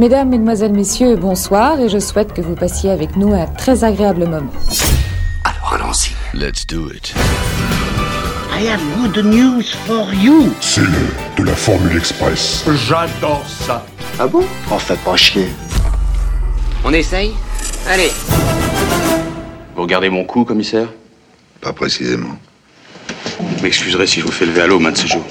Mesdames, 0.00 0.30
Mesdemoiselles, 0.30 0.72
Messieurs, 0.72 1.16
bonsoir 1.16 1.78
et 1.78 1.90
je 1.90 1.98
souhaite 1.98 2.32
que 2.32 2.40
vous 2.40 2.54
passiez 2.54 2.88
avec 2.88 3.16
nous 3.16 3.34
un 3.34 3.44
très 3.44 3.84
agréable 3.84 4.24
moment. 4.26 4.50
Alors 5.44 5.74
allons-y. 5.74 6.14
Let's 6.32 6.66
do 6.66 6.90
it. 6.90 7.12
I 8.50 8.66
have 8.66 8.80
good 8.96 9.22
news 9.26 9.62
for 9.86 10.10
you. 10.14 10.54
C'est 10.62 10.80
le 10.80 10.88
de 11.36 11.42
la 11.42 11.54
Formule 11.54 11.98
Express. 11.98 12.64
J'adore 12.88 13.44
ça. 13.46 13.84
Ah 14.18 14.26
bon? 14.26 14.42
En 14.70 14.78
fait 14.78 14.98
pas 15.00 15.16
chier. 15.18 15.48
On 16.82 16.94
essaye? 16.94 17.32
Allez 17.86 18.10
Vous 19.76 19.82
regardez 19.82 20.08
mon 20.08 20.24
cou, 20.24 20.46
commissaire? 20.46 20.88
Pas 21.60 21.74
précisément. 21.74 22.38
Vous 23.38 23.62
m'excuserez 23.62 24.06
si 24.06 24.20
je 24.20 24.24
vous 24.24 24.32
fais 24.32 24.46
lever 24.46 24.62
à 24.62 24.66
l'eau, 24.66 24.80
jours. 24.80 25.26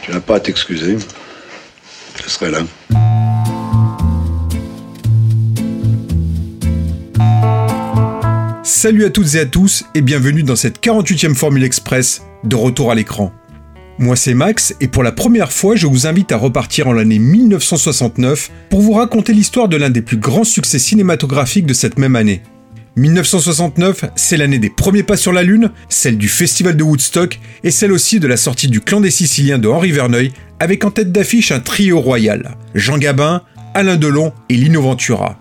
Tu 0.00 0.10
n'as 0.10 0.20
pas 0.20 0.36
à 0.36 0.40
t'excuser. 0.40 0.96
Je 2.16 2.30
serai 2.30 2.50
là. 2.50 2.60
Salut 8.68 9.06
à 9.06 9.10
toutes 9.10 9.34
et 9.34 9.40
à 9.40 9.46
tous 9.46 9.86
et 9.94 10.02
bienvenue 10.02 10.42
dans 10.42 10.54
cette 10.54 10.84
48e 10.84 11.34
Formule 11.34 11.64
Express 11.64 12.20
de 12.44 12.54
retour 12.54 12.90
à 12.90 12.94
l'écran. 12.94 13.32
Moi 13.98 14.14
c'est 14.14 14.34
Max 14.34 14.74
et 14.82 14.88
pour 14.88 15.02
la 15.02 15.10
première 15.10 15.52
fois 15.52 15.74
je 15.74 15.86
vous 15.86 16.06
invite 16.06 16.32
à 16.32 16.36
repartir 16.36 16.86
en 16.86 16.92
l'année 16.92 17.18
1969 17.18 18.50
pour 18.68 18.82
vous 18.82 18.92
raconter 18.92 19.32
l'histoire 19.32 19.68
de 19.68 19.78
l'un 19.78 19.88
des 19.88 20.02
plus 20.02 20.18
grands 20.18 20.44
succès 20.44 20.78
cinématographiques 20.78 21.64
de 21.64 21.72
cette 21.72 21.98
même 21.98 22.14
année. 22.14 22.42
1969, 22.96 24.04
c'est 24.16 24.36
l'année 24.36 24.58
des 24.58 24.68
premiers 24.68 25.02
pas 25.02 25.16
sur 25.16 25.32
la 25.32 25.44
Lune, 25.44 25.70
celle 25.88 26.18
du 26.18 26.28
Festival 26.28 26.76
de 26.76 26.82
Woodstock 26.82 27.40
et 27.64 27.70
celle 27.70 27.90
aussi 27.90 28.20
de 28.20 28.28
la 28.28 28.36
sortie 28.36 28.68
du 28.68 28.82
Clan 28.82 29.00
des 29.00 29.10
Siciliens 29.10 29.58
de 29.58 29.68
Henri 29.68 29.92
Verneuil 29.92 30.30
avec 30.60 30.84
en 30.84 30.90
tête 30.90 31.10
d'affiche 31.10 31.52
un 31.52 31.60
trio 31.60 32.00
royal, 32.00 32.54
Jean 32.74 32.98
Gabin, 32.98 33.40
Alain 33.72 33.96
Delon 33.96 34.34
et 34.50 34.56
Lino 34.56 34.82
Ventura. 34.82 35.38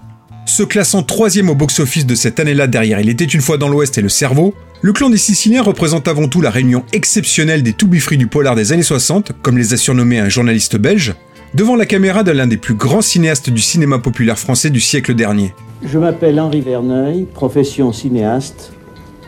Se 0.58 0.64
classant 0.64 1.04
troisième 1.04 1.52
au 1.52 1.54
box-office 1.54 2.08
de 2.08 2.16
cette 2.16 2.40
année-là 2.40 2.66
derrière 2.66 3.00
Il 3.00 3.10
était 3.10 3.26
une 3.26 3.42
fois 3.42 3.60
dans 3.60 3.70
l'Ouest 3.70 4.00
et 4.00 4.02
Le 4.02 4.10
Cerveau, 4.10 4.56
le 4.82 4.92
clan 4.92 5.12
des 5.12 5.18
Siciliens 5.18 5.62
représente 5.62 6.08
avant 6.08 6.28
tout 6.28 6.42
la 6.42 6.50
réunion 6.50 6.84
exceptionnelle 6.94 7.62
des 7.62 7.74
to 7.74 7.86
du 7.86 8.26
polar 8.26 8.56
des 8.56 8.72
années 8.72 8.82
60, 8.82 9.34
comme 9.44 9.60
les 9.60 9.76
a 9.76 9.78
surnommés 9.78 10.18
un 10.18 10.30
journaliste 10.30 10.76
belge, 10.76 11.14
devant 11.54 11.76
la 11.76 11.86
caméra 11.86 12.24
de 12.24 12.32
l'un 12.32 12.48
des 12.48 12.58
plus 12.58 12.74
grands 12.74 13.04
cinéastes 13.04 13.52
du 13.52 13.62
cinéma 13.62 14.00
populaire 14.00 14.40
français 14.40 14.72
du 14.72 14.80
siècle 14.80 15.14
dernier. 15.14 15.54
Je 15.84 16.00
m'appelle 16.00 16.40
Henri 16.40 16.62
Verneuil, 16.62 17.28
profession 17.32 17.94
cinéaste, 17.94 18.72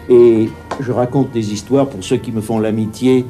et 0.09 0.49
je 0.79 0.91
raconte 0.91 1.31
des 1.31 1.53
histoires 1.53 1.89
pour 1.89 2.03
ceux 2.03 2.17
qui 2.17 2.31
me 2.31 2.41
font 2.41 2.57
l'amitié 2.57 3.23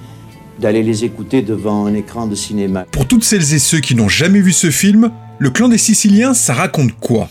d'aller 0.57 0.83
les 0.83 1.03
écouter 1.03 1.41
devant 1.41 1.85
un 1.85 1.93
écran 1.93 2.27
de 2.27 2.35
cinéma. 2.35 2.85
Pour 2.93 3.07
toutes 3.07 3.25
celles 3.25 3.53
et 3.53 3.59
ceux 3.59 3.81
qui 3.81 3.93
n'ont 3.93 4.07
jamais 4.07 4.39
vu 4.39 4.53
ce 4.53 4.71
film, 4.71 5.11
le 5.37 5.49
clan 5.49 5.67
des 5.67 5.77
Siciliens, 5.77 6.33
ça 6.33 6.53
raconte 6.53 6.93
quoi? 6.97 7.27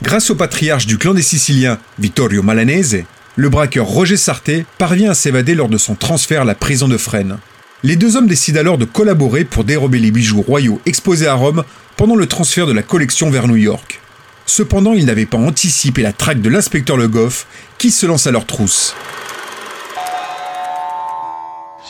Grâce 0.00 0.30
au 0.30 0.36
patriarche 0.36 0.86
du 0.86 0.96
clan 0.96 1.12
des 1.12 1.22
Siciliens, 1.22 1.80
Vittorio 1.98 2.40
Malanese, 2.42 2.98
le 3.34 3.48
braqueur 3.48 3.84
Roger 3.84 4.16
Sarté 4.16 4.64
parvient 4.78 5.10
à 5.10 5.14
s'évader 5.14 5.56
lors 5.56 5.68
de 5.68 5.76
son 5.76 5.96
transfert 5.96 6.42
à 6.42 6.44
la 6.44 6.54
prison 6.54 6.86
de 6.86 6.96
Fresnes. 6.96 7.38
Les 7.82 7.96
deux 7.96 8.16
hommes 8.16 8.28
décident 8.28 8.60
alors 8.60 8.78
de 8.78 8.84
collaborer 8.84 9.44
pour 9.44 9.64
dérober 9.64 9.98
les 9.98 10.12
bijoux 10.12 10.40
royaux 10.40 10.80
exposés 10.86 11.26
à 11.26 11.34
Rome 11.34 11.64
pendant 11.96 12.14
le 12.14 12.26
transfert 12.26 12.66
de 12.66 12.72
la 12.72 12.82
collection 12.82 13.28
vers 13.28 13.48
New 13.48 13.56
York. 13.56 14.00
Cependant, 14.46 14.92
ils 14.94 15.04
n'avaient 15.04 15.26
pas 15.26 15.36
anticipé 15.36 16.02
la 16.02 16.12
traque 16.12 16.40
de 16.40 16.48
l'inspecteur 16.48 16.96
Le 16.96 17.08
Goff, 17.08 17.46
qui 17.76 17.90
se 17.90 18.06
lance 18.06 18.28
à 18.28 18.30
leur 18.30 18.46
trousse. 18.46 18.94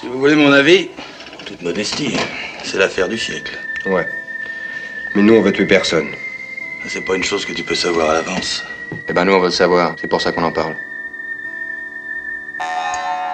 Si 0.00 0.06
vous 0.06 0.18
voulez 0.18 0.34
mon 0.34 0.52
avis, 0.52 0.88
toute 1.44 1.60
modestie, 1.60 2.16
c'est 2.64 2.78
l'affaire 2.78 3.08
du 3.08 3.18
siècle. 3.18 3.58
Ouais. 3.84 4.06
Mais 5.14 5.22
nous, 5.22 5.34
on 5.34 5.42
veut 5.42 5.52
tuer 5.52 5.66
personne. 5.66 6.08
C'est 6.86 7.04
pas 7.04 7.16
une 7.16 7.24
chose 7.24 7.44
que 7.44 7.52
tu 7.52 7.64
peux 7.64 7.74
savoir 7.74 8.10
à 8.10 8.14
l'avance. 8.14 8.64
Eh 9.08 9.12
ben, 9.12 9.24
nous, 9.24 9.32
on 9.32 9.40
veut 9.40 9.46
le 9.46 9.52
savoir. 9.52 9.94
C'est 10.00 10.06
pour 10.06 10.20
ça 10.20 10.32
qu'on 10.32 10.44
en 10.44 10.52
parle. 10.52 10.74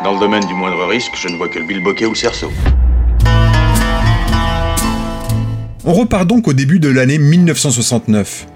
Dans 0.03 0.15
le 0.15 0.19
domaine 0.19 0.45
du 0.47 0.55
moindre 0.55 0.85
risque, 0.87 1.13
je 1.17 1.29
ne 1.29 1.37
vois 1.37 1.49
que 1.49 1.59
le 1.59 1.67
bilboquet 1.67 2.07
ou 2.07 2.11
le 2.11 2.17
cerceau. 2.17 2.51
On 5.85 5.93
repart 5.93 6.27
donc 6.27 6.49
au 6.49 6.53
début 6.53 6.81
de 6.81 6.89
l'année 6.89 7.19
1969. 7.19 8.47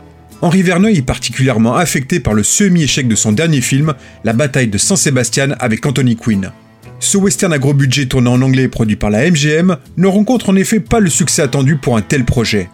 Henri 0.40 0.62
Verneuil 0.62 0.98
est 0.98 1.02
particulièrement 1.02 1.76
affecté 1.76 2.20
par 2.20 2.32
le 2.32 2.42
semi-échec 2.42 3.08
de 3.08 3.14
son 3.14 3.32
dernier 3.32 3.60
film, 3.60 3.94
La 4.24 4.32
bataille 4.32 4.68
de 4.68 4.78
San 4.78 4.96
Sebastian 4.96 5.50
avec 5.58 5.84
Anthony 5.84 6.16
Quinn. 6.16 6.52
Ce 7.00 7.16
western 7.16 7.52
à 7.52 7.58
gros 7.58 7.74
budget 7.74 8.06
tourné 8.06 8.28
en 8.28 8.42
anglais 8.42 8.64
et 8.64 8.68
produit 8.68 8.96
par 8.96 9.10
la 9.10 9.30
MGM 9.30 9.76
ne 9.96 10.06
rencontre 10.06 10.50
en 10.50 10.56
effet 10.56 10.80
pas 10.80 11.00
le 11.00 11.10
succès 11.10 11.42
attendu 11.42 11.76
pour 11.76 11.96
un 11.96 12.02
tel 12.02 12.24
projet. 12.24 12.68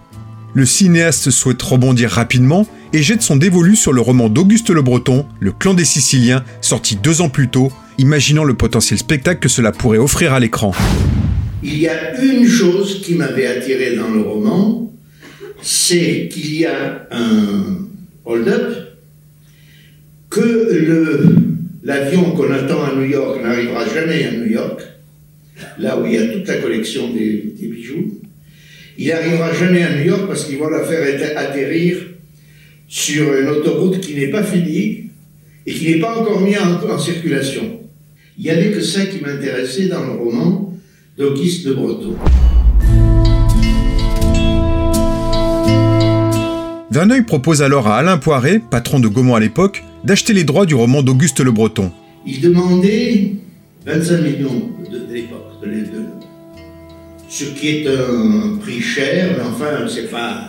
Le 0.57 0.65
cinéaste 0.67 1.31
souhaite 1.31 1.61
rebondir 1.63 2.11
rapidement 2.11 2.65
et 2.93 3.03
jette 3.03 3.23
son 3.23 3.35
dévolu 3.35 3.75
sur 3.75 3.93
le 3.93 4.01
roman 4.01 4.29
d'Auguste 4.29 4.71
Le 4.71 4.83
Breton, 4.83 5.27
Le 5.41 5.51
clan 5.51 5.75
des 5.75 5.85
Siciliens, 5.85 6.45
sorti 6.61 6.95
deux 6.95 7.23
ans 7.23 7.29
plus 7.29 7.49
tôt, 7.49 7.73
imaginant 7.99 8.45
le 8.45 8.55
potentiel 8.55 9.01
spectacle 9.01 9.41
que 9.41 9.49
cela 9.49 9.73
pourrait 9.73 9.99
offrir 9.99 10.33
à 10.33 10.39
l'écran. 10.39 10.73
Il 11.65 11.77
y 11.77 11.89
a 11.89 12.23
une 12.23 12.47
chose 12.47 13.03
qui 13.03 13.17
m'avait 13.17 13.49
attiré 13.49 13.97
dans 13.97 14.11
le 14.11 14.21
roman, 14.21 14.95
c'est 15.61 16.29
qu'il 16.31 16.55
y 16.55 16.67
a 16.67 17.09
un 17.11 17.89
hold-up, 18.25 18.77
que 20.31 21.35
l'avion 21.83 22.31
qu'on 22.31 22.53
attend 22.53 22.85
à 22.85 22.95
New 22.95 23.07
York 23.07 23.43
n'arrivera 23.43 23.89
jamais 23.93 24.25
à 24.25 24.31
New 24.31 24.47
York, 24.47 24.83
là 25.81 25.99
où 25.99 26.07
il 26.07 26.13
y 26.13 26.19
a 26.19 26.29
toute 26.29 26.47
la 26.47 26.59
collection 26.59 27.13
des, 27.13 27.55
des 27.59 27.67
bijoux. 27.67 28.21
Il 28.97 29.09
n'arrivera 29.09 29.53
jamais 29.53 29.83
à 29.83 29.97
New 29.97 30.05
York 30.05 30.23
parce 30.29 30.45
qu'ils 30.45 30.59
vont 30.59 30.69
la 30.69 30.85
faire 30.85 31.03
atterrir 31.37 31.97
sur 32.87 33.35
une 33.37 33.49
autoroute 33.49 34.01
qui 34.01 34.15
n'est 34.15 34.29
pas 34.29 34.43
finie 34.45 35.11
et 35.67 35.73
qui 35.73 35.91
n'est 35.91 36.01
pas 36.01 36.17
encore 36.17 36.41
mise 36.41 36.59
en, 36.59 36.89
en 36.89 36.99
circulation. 36.99 37.81
Il 38.39 38.45
n'y 38.45 38.51
avait 38.51 38.71
que 38.71 38.81
ça 38.81 39.07
qui 39.07 39.21
m'intéressait 39.21 39.87
dans 39.87 40.05
le 40.05 40.13
roman 40.13 40.73
d'Auguste 41.19 41.67
de 41.67 41.75
Breton. 41.75 42.17
Verneuil 46.91 47.23
propose 47.23 47.63
alors 47.63 47.89
à 47.89 47.97
Alain 47.99 48.19
Poiret, 48.19 48.61
patron 48.71 49.01
de 49.01 49.09
Gaumont 49.09 49.35
à 49.35 49.41
l'époque, 49.41 49.83
d'acheter 50.05 50.33
les 50.33 50.45
droits 50.45 50.67
du 50.67 50.77
roman 50.77 51.03
d'Auguste 51.03 51.41
Le 51.41 51.51
Breton. 51.51 51.91
Il 52.25 52.41
demandait 52.41 53.33
25 53.87 54.21
millions 54.21 54.71
de, 54.91 54.99
de 54.99 55.13
l'époque, 55.13 55.61
de, 55.63 55.69
de, 55.69 56.14
ce 57.35 57.47
qui 57.47 57.69
est 57.69 57.89
un 57.89 58.59
prix 58.61 58.81
cher, 58.81 59.35
mais 59.37 59.43
enfin, 59.43 59.89
c'est 59.89 60.09
pas, 60.09 60.47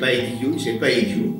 pas 0.00 0.12
idiot, 0.14 0.56
c'est 0.58 0.80
pas 0.80 0.90
idiot. 0.90 1.36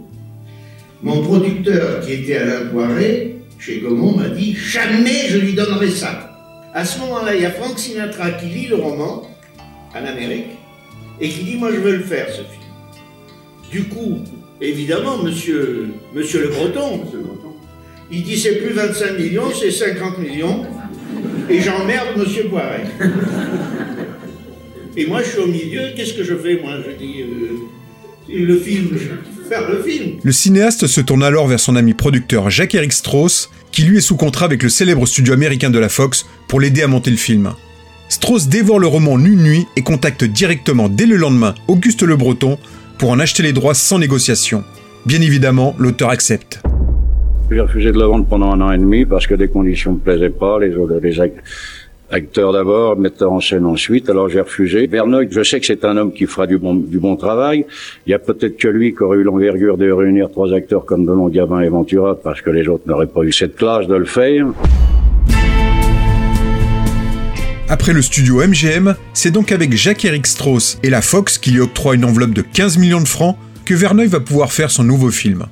Mon 1.02 1.22
producteur, 1.22 2.00
qui 2.04 2.12
était 2.12 2.36
Alain 2.36 2.66
Poiret, 2.66 3.36
chez 3.58 3.80
Gaumont, 3.80 4.18
m'a 4.18 4.28
dit 4.28 4.54
jamais 4.54 5.26
je 5.30 5.38
lui 5.38 5.54
donnerai 5.54 5.88
ça. 5.88 6.36
À 6.74 6.84
ce 6.84 7.00
moment-là, 7.00 7.34
il 7.34 7.40
y 7.40 7.46
a 7.46 7.50
Frank 7.50 7.78
Sinatra 7.78 8.32
qui 8.32 8.46
lit 8.46 8.66
le 8.66 8.76
roman 8.76 9.22
en 9.94 10.04
Amérique 10.04 10.58
et 11.18 11.30
qui 11.30 11.44
dit 11.44 11.56
moi 11.56 11.70
je 11.72 11.78
veux 11.78 11.96
le 11.96 12.04
faire 12.04 12.28
ce 12.28 12.42
film. 12.42 12.60
Du 13.72 13.84
coup, 13.84 14.18
évidemment, 14.60 15.16
monsieur, 15.16 15.94
monsieur 16.14 16.42
Le 16.42 16.48
Breton, 16.48 17.04
il 18.10 18.22
dit 18.22 18.38
c'est 18.38 18.56
plus 18.56 18.74
25 18.74 19.18
millions, 19.18 19.50
c'est 19.58 19.70
50 19.70 20.18
millions 20.18 20.66
et 21.48 21.58
j'emmerde 21.60 22.18
monsieur 22.18 22.44
Poiret. 22.48 22.84
Et 24.96 25.06
moi, 25.06 25.22
je 25.22 25.28
suis 25.28 25.38
au 25.38 25.46
milieu, 25.46 25.92
qu'est-ce 25.96 26.14
que 26.14 26.24
je 26.24 26.34
fais 26.34 26.60
Moi, 26.60 26.72
je 26.84 26.96
dis, 26.96 27.22
euh, 27.22 28.34
le 28.34 28.58
film, 28.58 28.88
je 28.92 28.98
vais 28.98 29.48
faire 29.48 29.70
le 29.70 29.82
film. 29.82 30.18
Le 30.22 30.32
cinéaste 30.32 30.86
se 30.86 31.00
tourne 31.00 31.22
alors 31.22 31.46
vers 31.46 31.60
son 31.60 31.76
ami 31.76 31.94
producteur 31.94 32.50
Jacques-Éric 32.50 32.92
Strauss, 32.92 33.50
qui 33.70 33.82
lui 33.82 33.98
est 33.98 34.02
sous 34.02 34.16
contrat 34.16 34.46
avec 34.46 34.62
le 34.62 34.68
célèbre 34.68 35.06
studio 35.06 35.32
américain 35.32 35.70
de 35.70 35.78
la 35.78 35.88
Fox 35.88 36.26
pour 36.48 36.60
l'aider 36.60 36.82
à 36.82 36.88
monter 36.88 37.10
le 37.10 37.16
film. 37.16 37.52
Strauss 38.08 38.48
dévore 38.48 38.80
le 38.80 38.88
roman 38.88 39.16
Nune 39.18 39.42
Nuit 39.42 39.66
et 39.76 39.82
contacte 39.82 40.24
directement 40.24 40.88
dès 40.88 41.06
le 41.06 41.16
lendemain 41.16 41.54
Auguste 41.68 42.02
Le 42.02 42.16
Breton 42.16 42.58
pour 42.98 43.10
en 43.10 43.20
acheter 43.20 43.44
les 43.44 43.52
droits 43.52 43.74
sans 43.74 44.00
négociation. 44.00 44.64
Bien 45.06 45.20
évidemment, 45.20 45.76
l'auteur 45.78 46.10
accepte. 46.10 46.60
J'ai 47.50 47.60
refusé 47.60 47.92
de 47.92 47.98
la 47.98 48.06
vendre 48.06 48.26
pendant 48.26 48.52
un 48.52 48.60
an 48.60 48.72
et 48.72 48.78
demi 48.78 49.04
parce 49.04 49.26
que 49.26 49.34
les 49.34 49.48
conditions 49.48 49.92
ne 49.92 49.96
me 49.96 50.00
plaisaient 50.00 50.30
pas, 50.30 50.58
les, 50.58 50.72
les, 51.02 51.20
acteur 52.10 52.52
d'abord, 52.52 52.96
metteur 52.96 53.32
en 53.32 53.40
scène 53.40 53.64
ensuite. 53.66 54.10
Alors 54.10 54.28
j'ai 54.28 54.40
refusé. 54.40 54.86
Verneuil, 54.86 55.28
je 55.30 55.42
sais 55.42 55.60
que 55.60 55.66
c'est 55.66 55.84
un 55.84 55.96
homme 55.96 56.12
qui 56.12 56.26
fera 56.26 56.46
du 56.46 56.58
bon, 56.58 56.74
du 56.74 56.98
bon 56.98 57.16
travail. 57.16 57.64
Il 58.06 58.10
y 58.10 58.14
a 58.14 58.18
peut-être 58.18 58.56
que 58.56 58.68
lui 58.68 58.94
qui 58.94 59.02
aurait 59.02 59.18
eu 59.18 59.22
l'envergure 59.22 59.76
de 59.76 59.90
réunir 59.90 60.30
trois 60.30 60.52
acteurs 60.52 60.84
comme 60.84 61.06
Delon, 61.06 61.28
Gavin 61.28 61.60
et 61.60 61.68
Ventura, 61.68 62.16
parce 62.16 62.40
que 62.40 62.50
les 62.50 62.66
autres 62.68 62.84
n'auraient 62.86 63.06
pas 63.06 63.22
eu 63.22 63.32
cette 63.32 63.56
classe 63.56 63.86
de 63.86 63.94
le 63.94 64.04
faire. 64.04 64.46
Après 67.68 67.92
le 67.92 68.02
studio 68.02 68.44
MGM, 68.44 68.96
c'est 69.14 69.30
donc 69.30 69.52
avec 69.52 69.72
Jacques-Éric 69.72 70.26
Strauss 70.26 70.78
et 70.82 70.90
la 70.90 71.02
Fox 71.02 71.38
qui 71.38 71.52
lui 71.52 71.60
octroie 71.60 71.94
une 71.94 72.04
enveloppe 72.04 72.34
de 72.34 72.42
15 72.42 72.78
millions 72.78 73.00
de 73.00 73.06
francs 73.06 73.36
que 73.64 73.74
Verneuil 73.74 74.08
va 74.08 74.18
pouvoir 74.18 74.50
faire 74.52 74.72
son 74.72 74.82
nouveau 74.82 75.10
film. 75.10 75.46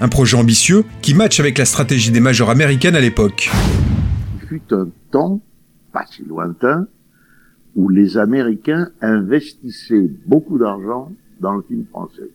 Un 0.00 0.08
projet 0.08 0.36
ambitieux 0.36 0.84
qui 1.00 1.14
matche 1.14 1.38
avec 1.38 1.58
la 1.58 1.64
stratégie 1.64 2.10
des 2.10 2.18
majors 2.18 2.50
américaines 2.50 2.96
à 2.96 3.00
l'époque. 3.00 3.50
Il 4.42 4.48
fut 4.48 4.62
un 4.72 4.88
temps 5.12 5.40
pas 5.92 6.06
si 6.06 6.24
lointain, 6.24 6.86
où 7.76 7.88
les 7.88 8.18
Américains 8.18 8.90
investissaient 9.00 10.10
beaucoup 10.26 10.58
d'argent 10.58 11.12
dans 11.40 11.54
le 11.54 11.62
film 11.62 11.84
français. 11.86 12.30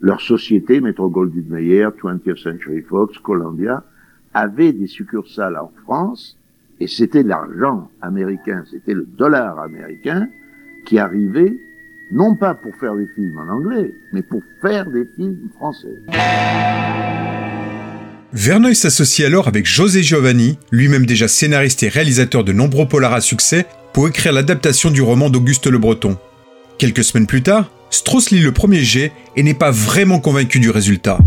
Leur 0.00 0.20
société, 0.20 0.80
Metro 0.80 1.08
Goldwyn 1.08 1.48
Mayer, 1.48 1.88
20th 2.02 2.42
Century 2.42 2.82
Fox, 2.82 3.18
Columbia, 3.18 3.84
avaient 4.34 4.72
des 4.72 4.86
succursales 4.86 5.56
en 5.56 5.70
France 5.84 6.38
et 6.80 6.88
c'était 6.88 7.22
l'argent 7.22 7.90
américain, 8.00 8.64
c'était 8.68 8.94
le 8.94 9.04
dollar 9.04 9.58
américain 9.60 10.28
qui 10.84 10.98
arrivait 10.98 11.56
non 12.10 12.34
pas 12.34 12.54
pour 12.54 12.74
faire 12.76 12.96
des 12.96 13.06
films 13.06 13.38
en 13.38 13.48
anglais, 13.48 13.94
mais 14.12 14.22
pour 14.22 14.42
faire 14.60 14.90
des 14.90 15.06
films 15.16 15.48
français. 15.56 15.96
Verneuil 18.34 18.74
s'associe 18.74 19.26
alors 19.26 19.46
avec 19.46 19.66
José 19.66 20.02
Giovanni, 20.02 20.58
lui-même 20.70 21.04
déjà 21.04 21.28
scénariste 21.28 21.82
et 21.82 21.90
réalisateur 21.90 22.44
de 22.44 22.54
nombreux 22.54 22.88
polars 22.88 23.12
à 23.12 23.20
succès, 23.20 23.66
pour 23.92 24.08
écrire 24.08 24.32
l'adaptation 24.32 24.90
du 24.90 25.02
roman 25.02 25.28
d'Auguste 25.28 25.66
Le 25.66 25.76
Breton. 25.76 26.16
Quelques 26.78 27.04
semaines 27.04 27.26
plus 27.26 27.42
tard, 27.42 27.70
Strauss 27.90 28.30
lit 28.30 28.40
le 28.40 28.52
premier 28.52 28.80
jet 28.80 29.12
et 29.36 29.42
n'est 29.42 29.52
pas 29.52 29.70
vraiment 29.70 30.18
convaincu 30.18 30.60
du 30.60 30.70
résultat. 30.70 31.18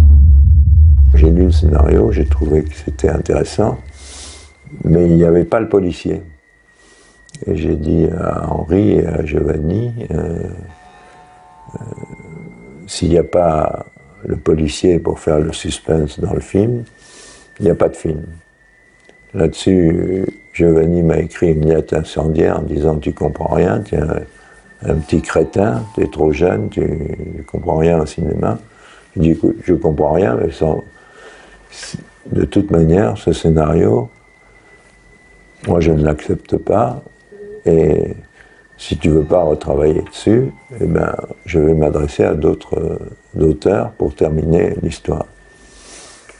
J'ai 1.14 1.30
lu 1.30 1.44
le 1.44 1.52
scénario, 1.52 2.12
j'ai 2.12 2.26
trouvé 2.26 2.64
que 2.64 2.74
c'était 2.74 3.10
intéressant, 3.10 3.78
mais 4.84 5.06
il 5.06 5.16
n'y 5.16 5.26
avait 5.26 5.46
pas 5.46 5.60
le 5.60 5.70
policier. 5.70 6.24
Et 7.46 7.56
j'ai 7.56 7.76
dit 7.76 8.08
à 8.20 8.50
Henri 8.50 8.94
et 8.94 9.06
à 9.06 9.24
Giovanni, 9.24 9.92
euh, 10.10 10.40
euh, 11.76 11.80
s'il 12.88 13.10
n'y 13.10 13.20
a 13.20 13.24
pas 13.24 13.86
le 14.26 14.38
policier 14.38 14.98
pour 14.98 15.20
faire 15.20 15.40
le 15.40 15.54
suspense 15.54 16.20
dans 16.20 16.34
le 16.34 16.40
film, 16.40 16.84
il 17.60 17.66
n'y 17.66 17.72
a 17.72 17.76
pas 17.76 17.90
de 17.90 17.96
film. 17.96 18.24
Là-dessus, 19.34 20.26
Giovanni 20.54 21.04
m'a 21.04 21.18
écrit 21.20 21.52
une 21.52 21.68
lettre 21.68 21.96
incendiaire 21.96 22.60
en 22.60 22.64
disant 22.64 22.96
Tu 22.98 23.14
comprends 23.14 23.54
rien, 23.54 23.82
tu 23.82 23.96
es 23.96 24.00
un, 24.88 24.96
petit 24.96 25.22
crétin, 25.22 25.84
tu 25.96 26.04
es 26.04 26.08
trop 26.08 26.32
jeune, 26.32 26.70
tu 26.70 26.82
ne 26.82 27.42
comprends 27.44 27.78
rien 27.78 28.00
au 28.00 28.06
cinéma. 28.06 28.58
Je 29.16 29.22
dis 29.22 29.40
je 29.64 29.74
comprends 29.74 30.14
rien, 30.14 30.36
mais 30.36 30.52
sans. 30.52 30.84
De 32.32 32.46
toute 32.46 32.72
manière, 32.72 33.18
ce 33.18 33.34
scénario, 33.34 34.10
moi 35.68 35.80
je 35.80 35.92
ne 35.92 36.04
l'accepte 36.04 36.58
pas, 36.58 37.04
et 37.66 38.14
si 38.78 38.98
tu 38.98 39.10
veux 39.10 39.24
pas 39.24 39.44
retravailler 39.44 40.02
dessus, 40.02 40.52
eh 40.80 40.86
ben, 40.86 41.16
je 41.46 41.60
vais 41.60 41.74
m'adresser 41.74 42.24
à 42.24 42.34
d'autres 42.34 43.00
auteurs 43.40 43.92
pour 43.92 44.16
terminer 44.16 44.76
l'histoire. 44.82 45.26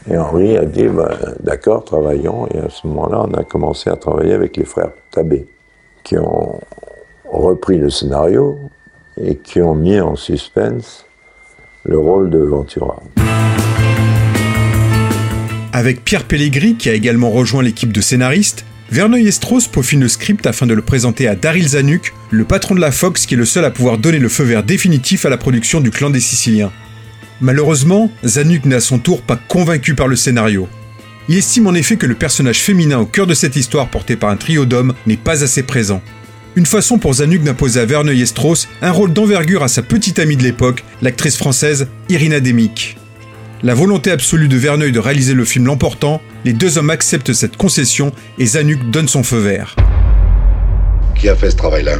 Et 0.08 0.16
Henri 0.16 0.56
a 0.56 0.64
dit, 0.64 0.86
bah, 0.86 1.18
d'accord, 1.40 1.84
travaillons. 1.84 2.46
Et 2.54 2.58
à 2.58 2.68
ce 2.70 2.86
moment-là, 2.86 3.26
on 3.28 3.34
a 3.34 3.42
commencé 3.42 3.90
à 3.90 3.96
travailler 3.96 4.32
avec 4.32 4.56
les 4.56 4.64
frères 4.64 4.90
Tabé, 5.10 5.46
qui 6.04 6.16
ont 6.16 6.60
repris 7.24 7.78
le 7.78 7.90
scénario 7.90 8.58
et 9.20 9.36
qui 9.36 9.60
ont 9.60 9.74
mis 9.74 10.00
en 10.00 10.14
suspense 10.14 11.06
le 11.84 11.98
rôle 11.98 12.30
de 12.30 12.38
Ventura. 12.38 13.02
Avec 15.72 16.04
Pierre 16.04 16.24
Pellegrini, 16.24 16.76
qui 16.76 16.88
a 16.88 16.94
également 16.94 17.30
rejoint 17.30 17.62
l'équipe 17.62 17.92
de 17.92 18.00
scénaristes, 18.00 18.64
Verneuil 18.90 19.26
et 19.26 19.32
Strauss 19.32 19.66
peaufinent 19.66 20.00
le 20.00 20.08
script 20.08 20.46
afin 20.46 20.66
de 20.66 20.74
le 20.74 20.82
présenter 20.82 21.26
à 21.26 21.34
Daryl 21.34 21.66
Zanuck, 21.66 22.14
le 22.30 22.44
patron 22.44 22.76
de 22.76 22.80
la 22.80 22.92
Fox 22.92 23.26
qui 23.26 23.34
est 23.34 23.36
le 23.36 23.44
seul 23.44 23.64
à 23.64 23.72
pouvoir 23.72 23.98
donner 23.98 24.20
le 24.20 24.28
feu 24.28 24.44
vert 24.44 24.62
définitif 24.62 25.26
à 25.26 25.28
la 25.28 25.36
production 25.36 25.80
du 25.80 25.90
clan 25.90 26.10
des 26.10 26.20
Siciliens. 26.20 26.70
Malheureusement, 27.40 28.10
Zanuck 28.24 28.64
n'est 28.64 28.76
à 28.76 28.80
son 28.80 28.98
tour 28.98 29.22
pas 29.22 29.36
convaincu 29.36 29.94
par 29.94 30.08
le 30.08 30.16
scénario. 30.16 30.68
Il 31.28 31.36
estime 31.36 31.66
en 31.66 31.74
effet 31.74 31.96
que 31.96 32.06
le 32.06 32.14
personnage 32.14 32.60
féminin 32.60 32.98
au 32.98 33.06
cœur 33.06 33.26
de 33.26 33.34
cette 33.34 33.56
histoire 33.56 33.88
portée 33.88 34.16
par 34.16 34.30
un 34.30 34.36
trio 34.36 34.64
d'hommes 34.64 34.94
n'est 35.06 35.16
pas 35.16 35.42
assez 35.42 35.62
présent. 35.62 36.00
Une 36.54 36.66
façon 36.66 36.98
pour 36.98 37.14
Zanuck 37.14 37.42
d'imposer 37.42 37.80
à 37.80 37.84
Verneuil 37.84 38.22
et 38.22 38.26
Strauss 38.26 38.68
un 38.80 38.90
rôle 38.90 39.12
d'envergure 39.12 39.62
à 39.62 39.68
sa 39.68 39.82
petite 39.82 40.18
amie 40.18 40.36
de 40.36 40.42
l'époque, 40.42 40.84
l'actrice 41.02 41.36
française 41.36 41.88
Irina 42.08 42.40
Demick. 42.40 42.96
La 43.62 43.74
volonté 43.74 44.10
absolue 44.10 44.48
de 44.48 44.56
Verneuil 44.56 44.92
de 44.92 44.98
réaliser 44.98 45.34
le 45.34 45.44
film 45.44 45.66
l'emportant, 45.66 46.22
les 46.44 46.52
deux 46.52 46.78
hommes 46.78 46.90
acceptent 46.90 47.32
cette 47.32 47.56
concession 47.56 48.12
et 48.38 48.46
Zanuck 48.46 48.90
donne 48.90 49.08
son 49.08 49.22
feu 49.22 49.38
vert. 49.38 49.76
Qui 51.14 51.28
a 51.28 51.34
fait 51.34 51.50
ce 51.50 51.56
travail-là? 51.56 51.96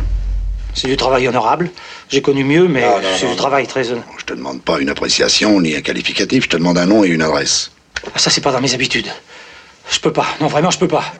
C'est 0.77 0.89
du 0.89 0.97
travail 0.97 1.27
honorable. 1.27 1.71
J'ai 2.11 2.21
connu 2.21 2.45
mieux, 2.45 2.69
mais 2.69 2.85
c'est 3.19 3.29
du 3.29 3.35
travail 3.35 3.67
très 3.67 3.91
honorable. 3.91 4.13
Je 4.19 4.25
te 4.27 4.35
demande 4.35 4.63
pas 4.63 4.79
une 4.79 4.91
appréciation 4.91 5.59
ni 5.61 5.75
un 5.75 5.81
qualificatif, 5.81 6.45
je 6.45 6.49
te 6.51 6.57
demande 6.59 6.77
un 6.77 6.85
nom 6.85 7.03
et 7.03 7.09
une 7.09 7.23
adresse. 7.23 7.73
Ah, 8.15 8.19
ça, 8.19 8.29
c'est 8.29 8.43
pas 8.43 8.53
dans 8.53 8.61
mes 8.61 8.75
habitudes. 8.75 9.11
Je 9.91 9.99
peux 9.99 10.13
pas. 10.13 10.27
Non, 10.39 10.49
vraiment, 10.49 10.71
je 10.71 10.79
peux 10.79 10.87
pas. 10.87 11.15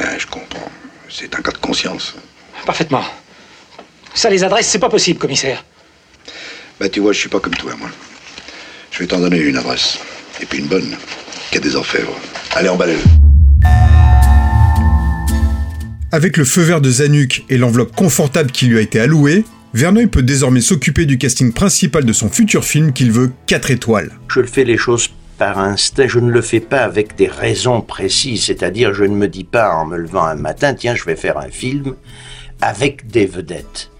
Ah, 0.00 0.16
je 0.18 0.26
comprends. 0.26 0.70
C'est 1.10 1.34
un 1.34 1.42
cas 1.42 1.52
de 1.52 1.58
conscience. 1.58 2.14
Parfaitement. 2.64 3.04
Ça, 4.14 4.30
les 4.30 4.42
adresses, 4.42 4.68
c'est 4.68 4.78
pas 4.78 4.88
possible, 4.88 5.18
commissaire. 5.18 5.62
Bah, 6.80 6.88
tu 6.88 7.00
vois, 7.00 7.12
je 7.12 7.18
suis 7.18 7.28
pas 7.28 7.40
comme 7.40 7.54
toi, 7.54 7.72
moi. 7.78 7.90
Je 8.90 9.00
vais 9.00 9.06
t'en 9.06 9.18
donner 9.18 9.38
une 9.38 9.58
adresse. 9.58 9.98
Et 10.40 10.46
puis 10.46 10.58
une 10.58 10.68
bonne, 10.68 10.96
qui 11.50 11.58
a 11.58 11.60
des 11.60 11.76
orfèvres. 11.76 12.16
Allez, 12.54 12.70
emballez-le. 12.70 13.25
Avec 16.16 16.38
le 16.38 16.46
feu 16.46 16.62
vert 16.62 16.80
de 16.80 16.90
Zanuck 16.90 17.44
et 17.50 17.58
l'enveloppe 17.58 17.94
confortable 17.94 18.50
qui 18.50 18.64
lui 18.68 18.78
a 18.78 18.80
été 18.80 18.98
allouée, 18.98 19.44
Verneuil 19.74 20.06
peut 20.06 20.22
désormais 20.22 20.62
s'occuper 20.62 21.04
du 21.04 21.18
casting 21.18 21.52
principal 21.52 22.06
de 22.06 22.12
son 22.14 22.30
futur 22.30 22.64
film 22.64 22.94
qu'il 22.94 23.12
veut 23.12 23.32
4 23.48 23.70
étoiles. 23.70 24.10
Je 24.28 24.42
fais 24.42 24.64
les 24.64 24.78
choses 24.78 25.10
par 25.36 25.58
instinct, 25.58 26.08
je 26.08 26.18
ne 26.18 26.30
le 26.30 26.40
fais 26.40 26.60
pas 26.60 26.84
avec 26.84 27.16
des 27.16 27.26
raisons 27.26 27.82
précises, 27.82 28.46
c'est-à-dire 28.46 28.94
je 28.94 29.04
ne 29.04 29.14
me 29.14 29.28
dis 29.28 29.44
pas 29.44 29.74
en 29.74 29.84
me 29.84 29.98
levant 29.98 30.24
un 30.24 30.36
matin, 30.36 30.72
tiens, 30.72 30.94
je 30.94 31.04
vais 31.04 31.16
faire 31.16 31.36
un 31.36 31.50
film 31.50 31.94
avec 32.62 33.08
des 33.08 33.26
vedettes. 33.26 33.90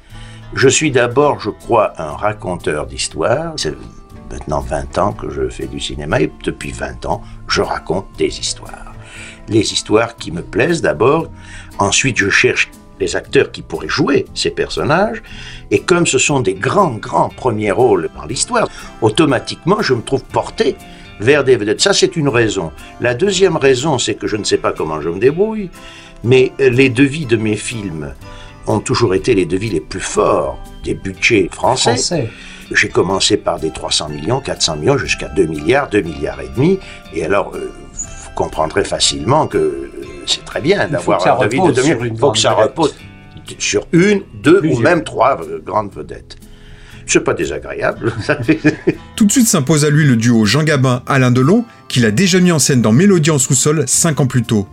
Je 0.54 0.70
suis 0.70 0.90
d'abord, 0.90 1.40
je 1.40 1.50
crois, 1.50 1.92
un 2.00 2.12
raconteur 2.12 2.86
d'histoire. 2.86 3.52
C'est 3.58 3.74
maintenant 4.30 4.60
20 4.60 4.96
ans 4.96 5.12
que 5.12 5.28
je 5.28 5.50
fais 5.50 5.66
du 5.66 5.80
cinéma 5.80 6.22
et 6.22 6.32
depuis 6.42 6.72
20 6.72 7.04
ans, 7.04 7.20
je 7.46 7.60
raconte 7.60 8.06
des 8.16 8.40
histoires. 8.40 8.85
Les 9.48 9.72
histoires 9.72 10.16
qui 10.16 10.32
me 10.32 10.43
plaisent 10.43 10.82
d'abord, 10.82 11.31
ensuite 11.78 12.19
je 12.19 12.31
cherche 12.31 12.70
les 12.98 13.14
acteurs 13.14 13.52
qui 13.52 13.62
pourraient 13.62 13.88
jouer 13.88 14.25
ces 14.34 14.50
personnages, 14.50 15.22
et 15.70 15.81
comme 15.81 16.06
ce 16.06 16.19
sont 16.19 16.40
des 16.40 16.54
grands, 16.54 16.94
grands 16.94 17.28
premiers 17.28 17.70
rôles 17.70 18.08
dans 18.16 18.25
l'histoire, 18.25 18.69
automatiquement 19.02 19.82
je 19.82 19.94
me 19.94 20.02
trouve 20.02 20.25
porté 20.25 20.76
vers 21.20 21.44
des 21.44 21.56
vedettes. 21.56 21.81
Ça, 21.81 21.93
c'est 21.93 22.16
une 22.16 22.28
raison. 22.28 22.72
La 23.00 23.14
deuxième 23.14 23.56
raison, 23.56 23.98
c'est 23.98 24.14
que 24.14 24.26
je 24.26 24.37
ne 24.37 24.44
sais 24.44 24.58
pas 24.58 24.72
comment 24.72 25.00
je 25.00 25.08
me 25.08 25.19
débrouille, 25.19 25.70
mais 26.25 26.52
les 26.58 26.88
devis 26.88 27.26
de 27.26 27.37
mes 27.37 27.56
films 27.56 28.14
ont 28.66 28.81
toujours 28.81 29.14
été 29.14 29.34
les 29.34 29.46
devis 29.46 29.70
les 29.70 29.81
plus 29.81 30.00
forts 30.00 30.58
des 30.82 30.94
budgets 30.94 31.49
français. 31.50 32.28
J'ai 32.73 32.88
commencé 32.88 33.37
par 33.37 33.61
des 33.61 33.70
300 33.70 34.09
millions, 34.09 34.40
400 34.40 34.76
millions, 34.76 34.99
jusqu'à 34.99 35.28
2 35.28 35.47
milliards, 35.47 35.88
2 35.88 36.00
milliards 36.00 36.40
et 36.40 36.49
demi. 36.56 36.80
Et 37.14 37.25
alors, 37.25 37.52
euh, 37.54 37.73
comprendrez 38.37 38.85
facilement 38.85 39.49
que 39.49 39.90
c'est 40.26 40.45
très 40.45 40.61
bien 40.61 40.87
d'avoir 40.87 41.26
un 41.26 41.45
devis 41.45 41.61
de 41.61 41.73
2 41.73 41.83
millions. 41.83 41.99
Il 42.05 42.19
faut 42.19 42.31
que 42.31 42.38
ça 42.38 42.52
repose 42.52 42.95
sur 43.59 43.87
une, 43.93 44.23
deux 44.43 44.61
ou 44.64 44.78
même 44.78 45.05
trois 45.05 45.40
euh, 45.43 45.61
grandes 45.64 45.93
vedettes. 45.93 46.37
C'est 47.07 47.21
pas 47.21 47.35
désagréable. 47.35 48.12
Tout 49.16 49.25
de 49.25 49.33
suite 49.33 49.47
s'impose 49.47 49.85
à 49.85 49.90
lui 49.90 50.05
le 50.05 50.16
duo 50.16 50.45
Jean 50.45 50.64
Gabin-Alain 50.64 51.31
Delon, 51.31 51.64
qu'il 51.88 52.05
a 52.05 52.11
déjà 52.11 52.40
mis 52.40 52.50
en 52.50 52.59
scène 52.59 52.83
dans 52.83 52.90
Mélodie 52.93 53.31
en 53.31 53.38
sous-sol 53.38 53.85
5 53.87 54.21
ans 54.21 54.26
plus 54.26 54.43
tôt. 54.43 54.66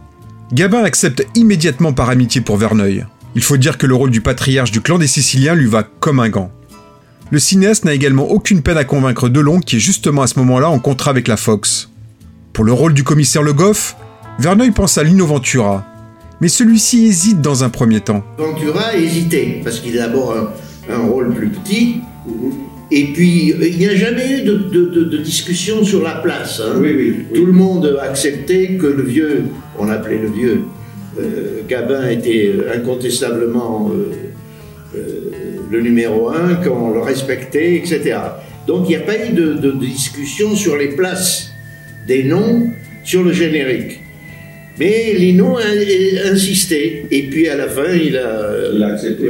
Gabin 0.51 0.83
accepte 0.83 1.25
immédiatement 1.35 1.93
par 1.93 2.09
amitié 2.09 2.41
pour 2.41 2.57
Verneuil. 2.57 3.05
Il 3.35 3.43
faut 3.43 3.57
dire 3.57 3.77
que 3.77 3.87
le 3.87 3.95
rôle 3.95 4.11
du 4.11 4.21
patriarche 4.21 4.71
du 4.71 4.81
clan 4.81 4.97
des 4.97 5.07
Siciliens 5.07 5.55
lui 5.55 5.67
va 5.67 5.83
comme 5.83 6.19
un 6.19 6.29
gant. 6.29 6.51
Le 7.31 7.39
cinéaste 7.39 7.85
n'a 7.85 7.93
également 7.93 8.29
aucune 8.29 8.61
peine 8.61 8.77
à 8.77 8.83
convaincre 8.83 9.29
Delon 9.29 9.59
qui 9.59 9.77
est 9.77 9.79
justement 9.79 10.23
à 10.23 10.27
ce 10.27 10.37
moment-là 10.39 10.69
en 10.69 10.79
contrat 10.79 11.11
avec 11.11 11.27
la 11.27 11.37
Fox. 11.37 11.92
Pour 12.53 12.65
le 12.65 12.71
rôle 12.71 12.93
du 12.93 13.03
commissaire 13.03 13.41
Le 13.41 13.51
Goff, 13.51 13.95
Verneuil 14.37 14.69
pense 14.69 14.99
à 14.99 15.03
Lino 15.03 15.25
Ventura, 15.25 15.83
mais 16.39 16.47
celui-ci 16.47 17.07
hésite 17.07 17.41
dans 17.41 17.63
un 17.63 17.69
premier 17.69 17.99
temps. 17.99 18.23
Ventura 18.37 18.89
a 18.89 18.95
hésité, 18.95 19.59
parce 19.63 19.79
qu'il 19.79 19.99
a 19.99 20.05
d'abord 20.05 20.35
un, 20.87 20.97
rôle 21.07 21.33
plus 21.33 21.49
petit, 21.49 22.01
et 22.91 23.05
puis 23.05 23.55
il 23.59 23.77
n'y 23.79 23.87
a 23.87 23.95
jamais 23.95 24.39
eu 24.39 24.43
de, 24.43 25.17
discussion 25.17 25.83
sur 25.83 26.03
la 26.03 26.15
place. 26.15 26.61
Hein. 26.63 26.79
Tout 27.33 27.45
le 27.47 27.53
monde 27.53 27.97
a 27.99 28.03
accepté 28.03 28.77
que 28.77 28.85
le 28.85 29.01
vieux, 29.01 29.45
on 29.79 29.85
l'appelait 29.85 30.19
le 30.19 30.29
vieux, 30.29 30.61
euh, 31.19 31.61
Gabin 31.67 32.07
était 32.07 32.53
incontestablement 32.75 33.89
euh, 33.91 34.13
euh, 34.95 35.09
le 35.71 35.81
numéro 35.81 36.29
un, 36.29 36.53
qu'on 36.55 36.91
le 36.91 36.99
respectait, 36.99 37.77
etc. 37.77 38.17
Donc 38.67 38.85
il 38.85 38.89
n'y 38.89 38.95
a 38.95 39.05
pas 39.05 39.25
eu 39.25 39.33
de, 39.33 39.71
discussion 39.71 40.55
sur 40.55 40.77
les 40.77 40.89
places 40.89 41.52
des 42.07 42.23
noms 42.23 42.71
sur 43.03 43.23
le 43.23 43.31
générique. 43.31 43.99
Mais 44.79 45.13
Lino 45.13 45.57
a, 45.57 46.31
insisté, 46.31 47.05
et 47.11 47.23
puis 47.23 47.47
à 47.47 47.55
la 47.55 47.67
fin, 47.67 47.93
il 47.93 48.17
a, 48.17 48.93
accepté. 48.93 49.27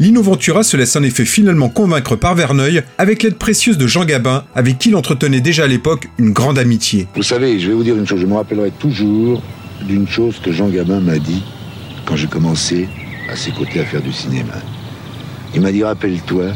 Lino 0.00 0.22
Ventura 0.22 0.64
se 0.64 0.76
laisse 0.76 0.96
en 0.96 1.02
effet 1.04 1.24
finalement 1.24 1.68
convaincre 1.68 2.16
par 2.16 2.34
Verneuil 2.34 2.82
avec 2.98 3.22
l'aide 3.22 3.36
précieuse 3.36 3.78
de 3.78 3.86
Jean 3.86 4.04
Gabin, 4.04 4.44
avec 4.56 4.78
qui 4.78 4.88
il 4.88 4.96
entretenait 4.96 5.40
déjà 5.40 5.64
à 5.64 5.66
l'époque 5.68 6.08
une 6.18 6.32
grande 6.32 6.58
amitié. 6.58 7.06
Vous 7.14 7.22
savez, 7.22 7.60
je 7.60 7.68
vais 7.68 7.74
vous 7.74 7.84
dire 7.84 7.96
une 7.96 8.06
chose, 8.06 8.20
je 8.20 8.26
me 8.26 8.34
rappellerai 8.34 8.72
toujours 8.72 9.40
d'une 9.86 10.08
chose 10.08 10.40
que 10.42 10.50
Jean 10.50 10.68
Gabin 10.68 11.00
m'a 11.00 11.18
dit 11.18 11.44
quand 12.04 12.16
j'ai 12.16 12.26
commencé 12.26 12.88
à 13.30 13.36
ses 13.36 13.52
côtés 13.52 13.80
à 13.80 13.84
faire 13.84 14.02
du 14.02 14.12
cinéma. 14.12 14.54
Il 15.54 15.60
m'a 15.60 15.70
dit, 15.70 15.84
rappelle-toi 15.84 16.46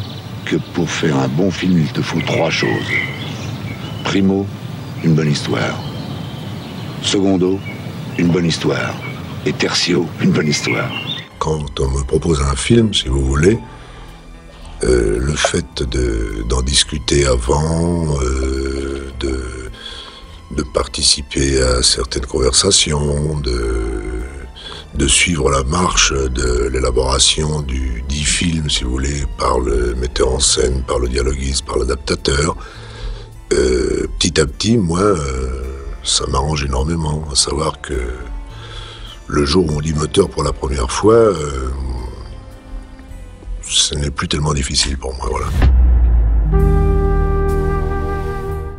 que 0.45 0.57
pour 0.75 0.91
faire 0.91 1.17
un 1.17 1.29
bon 1.29 1.51
film, 1.51 1.79
il 1.79 1.93
te 1.93 2.03
faut 2.03 2.21
trois 2.21 2.51
choses. 2.51 2.69
Primo, 4.09 4.47
une 5.05 5.15
bonne 5.15 5.31
histoire. 5.31 5.79
Secondo, 7.03 7.61
une 8.17 8.29
bonne 8.29 8.47
histoire. 8.47 8.95
Et 9.45 9.53
tertio, 9.53 10.07
une 10.23 10.31
bonne 10.31 10.49
histoire. 10.49 10.91
Quand 11.39 11.79
on 11.79 11.91
me 11.91 12.03
propose 12.05 12.41
un 12.41 12.57
film, 12.57 12.95
si 12.95 13.09
vous 13.09 13.23
voulez, 13.23 13.59
euh, 14.83 15.19
le 15.19 15.35
fait 15.35 15.83
d'en 16.49 16.63
discuter 16.63 17.27
avant, 17.27 18.19
euh, 18.23 19.13
de, 19.21 19.71
de 20.57 20.63
participer 20.63 21.61
à 21.61 21.83
certaines 21.83 22.25
conversations, 22.25 23.39
de, 23.41 24.23
de 24.95 25.07
suivre 25.07 25.51
la 25.51 25.65
marche 25.65 26.15
de 26.15 26.71
l'élaboration 26.73 27.61
du 27.61 28.03
dit 28.09 28.25
film, 28.25 28.71
si 28.71 28.85
vous 28.85 28.93
voulez, 28.93 29.27
par 29.37 29.61
le 29.61 29.95
metteur 29.97 30.33
en 30.33 30.41
scène, 30.41 30.83
par 30.87 30.99
le 30.99 31.09
dialoguiste, 31.09 31.67
par 31.67 31.77
l'adaptateur, 31.77 32.57
euh, 33.53 34.07
petit 34.19 34.41
à 34.41 34.47
petit, 34.47 34.77
moi, 34.77 35.15
ça 36.03 36.27
m'arrange 36.27 36.65
énormément, 36.65 37.25
à 37.31 37.35
savoir 37.35 37.81
que 37.81 37.95
le 39.29 39.45
jour 39.45 39.67
où 39.67 39.77
on 39.77 39.81
dit 39.81 39.93
moteur 39.93 40.29
pour 40.29 40.43
la 40.43 40.53
première 40.53 40.91
fois, 40.91 41.15
euh, 41.15 41.69
ce 43.63 43.95
n'est 43.95 44.11
plus 44.11 44.27
tellement 44.27 44.55
difficile 44.55 44.97
pour 44.97 45.15
moi. 45.15 45.29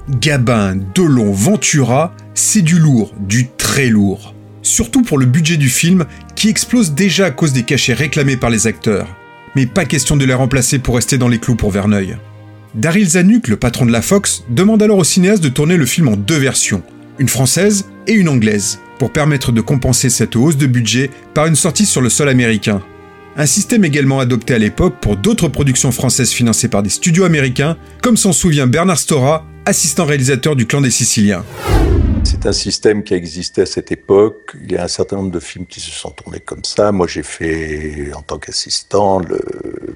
Gabin, 0.09 0.75
Delon, 0.95 1.31
Ventura, 1.31 2.13
c'est 2.33 2.63
du 2.63 2.79
lourd, 2.79 3.13
du 3.19 3.49
très 3.49 3.89
lourd. 3.89 4.33
Surtout 4.63 5.03
pour 5.03 5.19
le 5.19 5.25
budget 5.25 5.57
du 5.57 5.69
film 5.69 6.05
qui 6.35 6.49
explose 6.49 6.91
déjà 6.91 7.27
à 7.27 7.31
cause 7.31 7.53
des 7.53 7.63
cachets 7.63 7.93
réclamés 7.93 8.37
par 8.37 8.49
les 8.49 8.65
acteurs. 8.65 9.07
Mais 9.55 9.67
pas 9.67 9.85
question 9.85 10.17
de 10.17 10.25
les 10.25 10.33
remplacer 10.33 10.79
pour 10.79 10.95
rester 10.95 11.17
dans 11.17 11.27
les 11.27 11.39
clous 11.39 11.55
pour 11.55 11.71
Verneuil. 11.71 12.17
Daryl 12.75 13.09
Zanuck, 13.09 13.47
le 13.47 13.57
patron 13.57 13.87
de 13.87 13.91
la 13.91 14.03
Fox, 14.03 14.43
demande 14.49 14.83
alors 14.83 14.99
au 14.99 15.03
cinéaste 15.03 15.43
de 15.43 15.49
tourner 15.49 15.75
le 15.75 15.87
film 15.87 16.07
en 16.07 16.15
deux 16.15 16.37
versions, 16.37 16.83
une 17.17 17.27
française 17.27 17.85
et 18.05 18.13
une 18.13 18.29
anglaise, 18.29 18.79
pour 18.99 19.11
permettre 19.11 19.51
de 19.51 19.61
compenser 19.61 20.11
cette 20.11 20.35
hausse 20.35 20.55
de 20.55 20.67
budget 20.67 21.09
par 21.33 21.47
une 21.47 21.55
sortie 21.55 21.87
sur 21.87 22.01
le 22.01 22.09
sol 22.09 22.29
américain. 22.29 22.83
Un 23.37 23.47
système 23.47 23.85
également 23.85 24.19
adopté 24.19 24.53
à 24.53 24.59
l'époque 24.59 24.95
pour 25.01 25.17
d'autres 25.17 25.47
productions 25.47 25.91
françaises 25.91 26.31
financées 26.31 26.67
par 26.67 26.83
des 26.83 26.89
studios 26.89 27.23
américains, 27.23 27.75
comme 28.03 28.17
s'en 28.17 28.33
souvient 28.33 28.67
Bernard 28.67 28.99
Stora, 28.99 29.45
assistant 29.65 30.05
réalisateur 30.05 30.55
du 30.55 30.67
Clan 30.67 30.81
des 30.81 30.91
Siciliens. 30.91 31.43
C'est 32.23 32.45
un 32.45 32.51
système 32.53 33.03
qui 33.03 33.13
a 33.13 33.17
existé 33.17 33.61
à 33.63 33.65
cette 33.65 33.91
époque. 33.91 34.55
Il 34.63 34.71
y 34.71 34.77
a 34.77 34.83
un 34.83 34.87
certain 34.87 35.17
nombre 35.17 35.31
de 35.31 35.39
films 35.39 35.65
qui 35.65 35.79
se 35.79 35.91
sont 35.91 36.11
tournés 36.11 36.39
comme 36.39 36.63
ça. 36.63 36.91
Moi, 36.91 37.07
j'ai 37.07 37.23
fait, 37.23 38.11
en 38.13 38.21
tant 38.21 38.37
qu'assistant, 38.37 39.19
le 39.19 39.39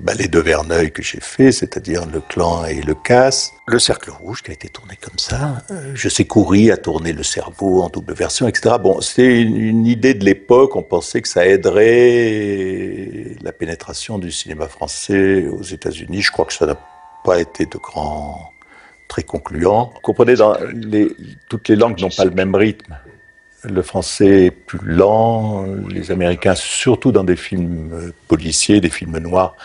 ballet 0.02 0.28
de 0.28 0.40
Verneuil 0.40 0.92
que 0.92 1.02
j'ai 1.02 1.20
fait, 1.22 1.52
c'est-à-dire 1.52 2.06
Le 2.06 2.22
Clan 2.22 2.66
et 2.66 2.82
Le 2.82 2.96
Casse. 2.96 3.54
Le 3.68 3.80
Cercle 3.80 4.12
Rouge 4.12 4.42
qui 4.44 4.52
a 4.52 4.54
été 4.54 4.68
tourné 4.70 4.98
comme 5.00 5.18
ça. 5.18 5.64
Euh, 5.72 5.92
je 5.96 6.10
sais 6.10 6.26
courir 6.26 6.74
à 6.74 6.78
tourner 6.78 7.14
Le 7.14 7.24
Cerveau 7.24 7.82
en 7.82 7.90
double 7.90 8.14
version, 8.14 8.48
etc. 8.48 8.76
Bon, 8.82 9.00
c'est 9.02 9.42
une 9.42 9.86
idée 9.86 10.14
de 10.14 10.26
l'époque. 10.26 10.76
On 10.76 10.84
pensait 10.84 11.22
que 11.22 11.28
ça 11.28 11.46
aiderait 11.46 13.36
la 13.42 13.52
pénétration 13.52 14.20
du 14.20 14.32
cinéma 14.32 14.68
français 14.68 15.48
aux 15.48 15.64
États-Unis. 15.64 16.22
Je 16.22 16.32
crois 16.32 16.46
que 16.46 16.54
ça 16.54 16.66
n'a 16.66 16.78
pas 17.24 17.40
été 17.40 17.66
de 17.66 17.78
grand 17.78 18.53
très 19.14 19.22
concluant. 19.22 19.92
Vous 19.94 20.00
comprenez, 20.02 20.34
toutes 21.48 21.68
les 21.68 21.76
langues 21.76 22.00
n'ont 22.02 22.10
pas 22.10 22.26
le 22.26 22.32
même 22.32 22.56
rythme. 22.56 22.96
Le 23.64 23.84
français 23.84 24.46
est 24.46 24.52
plus 24.52 24.80
lent, 24.82 25.68
les 25.88 26.10
Américains, 26.10 26.56
surtout 26.56 27.12
dans 27.12 27.24
des 27.24 27.36
films 27.36 28.12
policiers, 28.28 28.82
des 28.82 28.90
films 28.90 29.20
noirs, 29.20 29.56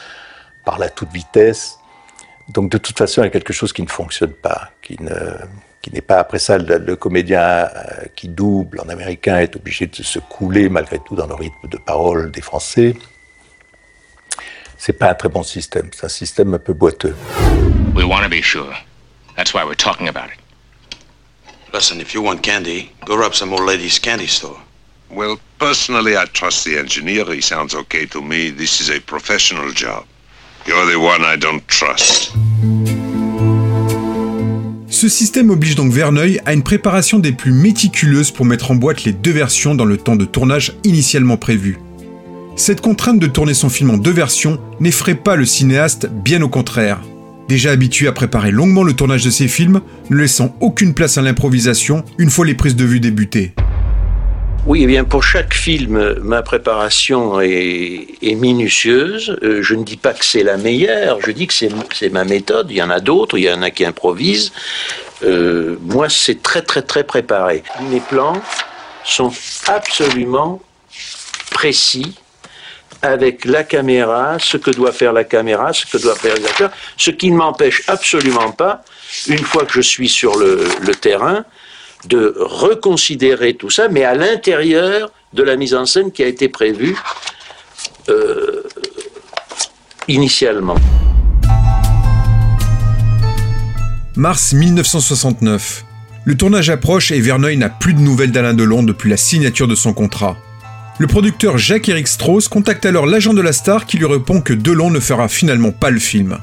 parlent 0.66 0.82
à 0.82 0.90
toute 0.90 1.10
vitesse. 1.12 1.78
Donc 2.50 2.70
de 2.70 2.76
toute 2.76 2.98
façon, 2.98 3.22
il 3.22 3.24
y 3.24 3.28
a 3.28 3.30
quelque 3.30 3.54
chose 3.54 3.72
qui 3.72 3.80
ne 3.80 3.88
fonctionne 3.88 4.34
pas, 4.34 4.70
qui 4.82 5.02
ne 5.02 5.16
qui 5.80 5.92
n'est 5.94 6.02
pas 6.02 6.18
après 6.18 6.40
ça 6.40 6.58
le, 6.58 6.96
comédien 6.96 7.40
euh, 7.40 7.68
qui 8.16 8.28
double 8.28 8.80
en 8.80 8.88
américain 8.88 9.38
est 9.38 9.54
obligé 9.54 9.86
de 9.86 10.02
se 10.02 10.18
couler 10.18 10.68
malgré 10.68 10.98
tout 10.98 11.14
dans 11.14 11.28
le 11.28 11.34
rythme 11.34 11.68
de 11.68 11.78
parole 11.78 12.32
des 12.32 12.42
Français. 12.42 12.96
C'est 14.76 14.92
pas 14.92 15.10
un 15.10 15.14
très 15.14 15.28
bon 15.30 15.44
système, 15.44 15.88
c'est 15.94 16.04
un 16.04 16.10
système 16.10 16.52
un 16.52 16.58
peu 16.58 16.74
boiteux. 16.74 17.14
We 17.94 18.04
want 18.04 18.22
to 18.22 18.28
be. 18.28 18.42
That's 19.38 19.54
why 19.54 19.64
we're 19.64 19.76
talking 19.76 20.08
about 20.08 20.30
it. 20.30 20.38
Listen, 21.72 22.00
if 22.00 22.12
you 22.12 22.20
want 22.20 22.42
candy, 22.42 22.90
go 23.04 23.16
rob 23.16 23.36
some 23.36 23.52
old 23.52 23.62
lady's 23.62 24.00
candy 24.00 24.26
store. 24.26 24.58
Well, 25.12 25.36
personally, 25.60 26.16
I 26.16 26.24
trust 26.32 26.64
the 26.64 26.76
engineer. 26.76 27.24
He 27.32 27.40
sounds 27.40 27.72
okay 27.72 28.04
to 28.06 28.20
me. 28.20 28.50
This 28.50 28.80
is 28.80 28.90
a 28.90 28.98
professional 29.00 29.70
job. 29.70 30.06
You're 30.66 30.84
the 30.90 30.98
one 30.98 31.22
I 31.22 31.36
don't 31.36 31.64
trust. 31.68 32.32
Ce 34.90 35.08
système 35.08 35.50
oblige 35.50 35.76
donc 35.76 35.92
Verneuil 35.92 36.40
à 36.44 36.52
une 36.52 36.64
préparation 36.64 37.20
des 37.20 37.30
plus 37.30 37.52
méticuleuses 37.52 38.32
pour 38.32 38.44
mettre 38.44 38.72
en 38.72 38.74
boîte 38.74 39.04
les 39.04 39.12
deux 39.12 39.30
versions 39.30 39.76
dans 39.76 39.84
le 39.84 39.98
temps 39.98 40.16
de 40.16 40.24
tournage 40.24 40.72
initialement 40.82 41.36
prévu. 41.36 41.78
Cette 42.56 42.80
contrainte 42.80 43.20
de 43.20 43.28
tourner 43.28 43.54
son 43.54 43.68
film 43.68 43.90
en 43.90 43.98
deux 43.98 44.10
versions 44.10 44.58
n'effraie 44.80 45.14
pas 45.14 45.36
le 45.36 45.44
cinéaste, 45.44 46.08
bien 46.10 46.42
au 46.42 46.48
contraire 46.48 46.98
déjà 47.48 47.70
habitué 47.70 48.06
à 48.06 48.12
préparer 48.12 48.50
longuement 48.50 48.84
le 48.84 48.92
tournage 48.92 49.24
de 49.24 49.30
ses 49.30 49.48
films, 49.48 49.80
ne 50.10 50.16
laissant 50.16 50.54
aucune 50.60 50.94
place 50.94 51.18
à 51.18 51.22
l'improvisation 51.22 52.04
une 52.18 52.30
fois 52.30 52.46
les 52.46 52.54
prises 52.54 52.76
de 52.76 52.84
vue 52.84 53.00
débutées. 53.00 53.54
Oui, 54.66 54.82
eh 54.82 54.86
bien 54.86 55.04
pour 55.04 55.22
chaque 55.22 55.54
film, 55.54 56.16
ma 56.22 56.42
préparation 56.42 57.40
est, 57.40 58.34
minutieuse. 58.36 59.38
Euh, 59.42 59.62
je 59.62 59.74
ne 59.74 59.82
dis 59.82 59.96
pas 59.96 60.12
que 60.12 60.26
c'est 60.26 60.42
la 60.42 60.58
meilleure, 60.58 61.20
je 61.24 61.30
dis 61.30 61.46
que 61.46 61.54
c'est 61.54 62.10
ma 62.10 62.24
méthode. 62.24 62.70
Il 62.70 62.76
y 62.76 62.82
en 62.82 62.90
a 62.90 63.00
d'autres, 63.00 63.38
il 63.38 63.44
y 63.44 63.50
en 63.50 63.62
a 63.62 63.70
qui 63.70 63.86
improvisent. 63.86 64.52
Euh, 65.24 65.76
moi, 65.82 66.10
c'est 66.10 66.42
très 66.42 66.60
très 66.60 66.82
très 66.82 67.02
préparé. 67.02 67.62
Mes 67.90 68.00
plans 68.00 68.42
sont 69.04 69.32
absolument 69.68 70.60
précis, 71.50 72.14
avec 73.02 73.44
la 73.44 73.64
caméra, 73.64 74.38
ce 74.38 74.56
que 74.56 74.70
doit 74.70 74.92
faire 74.92 75.12
la 75.12 75.24
caméra, 75.24 75.72
ce 75.72 75.86
que 75.86 75.98
doit 76.02 76.16
faire 76.16 76.34
les 76.36 76.44
acteurs, 76.44 76.70
ce 76.96 77.10
qui 77.10 77.30
ne 77.30 77.36
m'empêche 77.36 77.82
absolument 77.86 78.50
pas, 78.52 78.82
une 79.28 79.38
fois 79.38 79.64
que 79.64 79.72
je 79.72 79.80
suis 79.80 80.08
sur 80.08 80.36
le, 80.36 80.94
terrain, 81.00 81.44
de 82.06 82.34
reconsidérer 82.38 83.54
tout 83.54 83.70
ça, 83.70 83.88
mais 83.88 84.04
à 84.04 84.14
l'intérieur 84.14 85.10
de 85.32 85.42
la 85.42 85.56
mise 85.56 85.74
en 85.74 85.86
scène 85.86 86.10
qui 86.10 86.22
a 86.22 86.26
été 86.26 86.48
prévue 86.48 86.96
euh, 88.08 88.62
initialement. 90.08 90.76
Mars 94.16 94.52
1969. 94.52 95.84
Le 96.24 96.36
tournage 96.36 96.70
approche 96.70 97.12
et 97.12 97.20
Verneuil 97.20 97.56
n'a 97.56 97.68
plus 97.68 97.94
de 97.94 98.00
nouvelles 98.00 98.32
d'Alain 98.32 98.54
Delon 98.54 98.82
depuis 98.82 99.08
la 99.08 99.16
signature 99.16 99.68
de 99.68 99.74
son 99.74 99.94
contrat. 99.94 100.36
Le 101.00 101.06
producteur 101.06 101.58
Jacques-Éric 101.58 102.08
Strauss 102.08 102.48
contacte 102.48 102.84
alors 102.84 103.06
l'agent 103.06 103.32
de 103.32 103.40
la 103.40 103.52
star 103.52 103.86
qui 103.86 103.98
lui 103.98 104.06
répond 104.06 104.40
que 104.40 104.52
Delon 104.52 104.90
ne 104.90 104.98
fera 104.98 105.28
finalement 105.28 105.70
pas 105.70 105.90
le 105.90 106.00
film. 106.00 106.38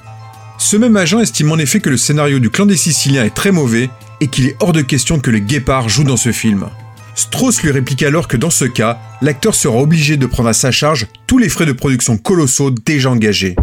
Ce 0.57 0.77
même 0.77 0.95
agent 0.95 1.19
estime 1.19 1.51
en 1.51 1.57
effet 1.57 1.81
que 1.81 1.89
le 1.89 1.97
scénario 1.97 2.39
du 2.39 2.49
clan 2.49 2.65
des 2.65 2.77
Siciliens 2.77 3.25
est 3.25 3.35
très 3.35 3.51
mauvais 3.51 3.89
et 4.21 4.27
qu'il 4.27 4.45
est 4.45 4.55
hors 4.61 4.71
de 4.71 4.81
question 4.81 5.19
que 5.19 5.29
le 5.29 5.39
guépard 5.39 5.89
joue 5.89 6.05
dans 6.05 6.15
ce 6.15 6.31
film. 6.31 6.67
Strauss 7.15 7.61
lui 7.63 7.71
réplique 7.71 8.03
alors 8.03 8.29
que 8.29 8.37
dans 8.37 8.49
ce 8.49 8.63
cas, 8.63 9.01
l'acteur 9.21 9.55
sera 9.55 9.77
obligé 9.77 10.15
de 10.15 10.25
prendre 10.25 10.47
à 10.47 10.53
sa 10.53 10.71
charge 10.71 11.07
tous 11.27 11.37
les 11.37 11.49
frais 11.49 11.65
de 11.65 11.73
production 11.73 12.17
colossaux 12.17 12.71
déjà 12.71 13.09
engagés. 13.09 13.57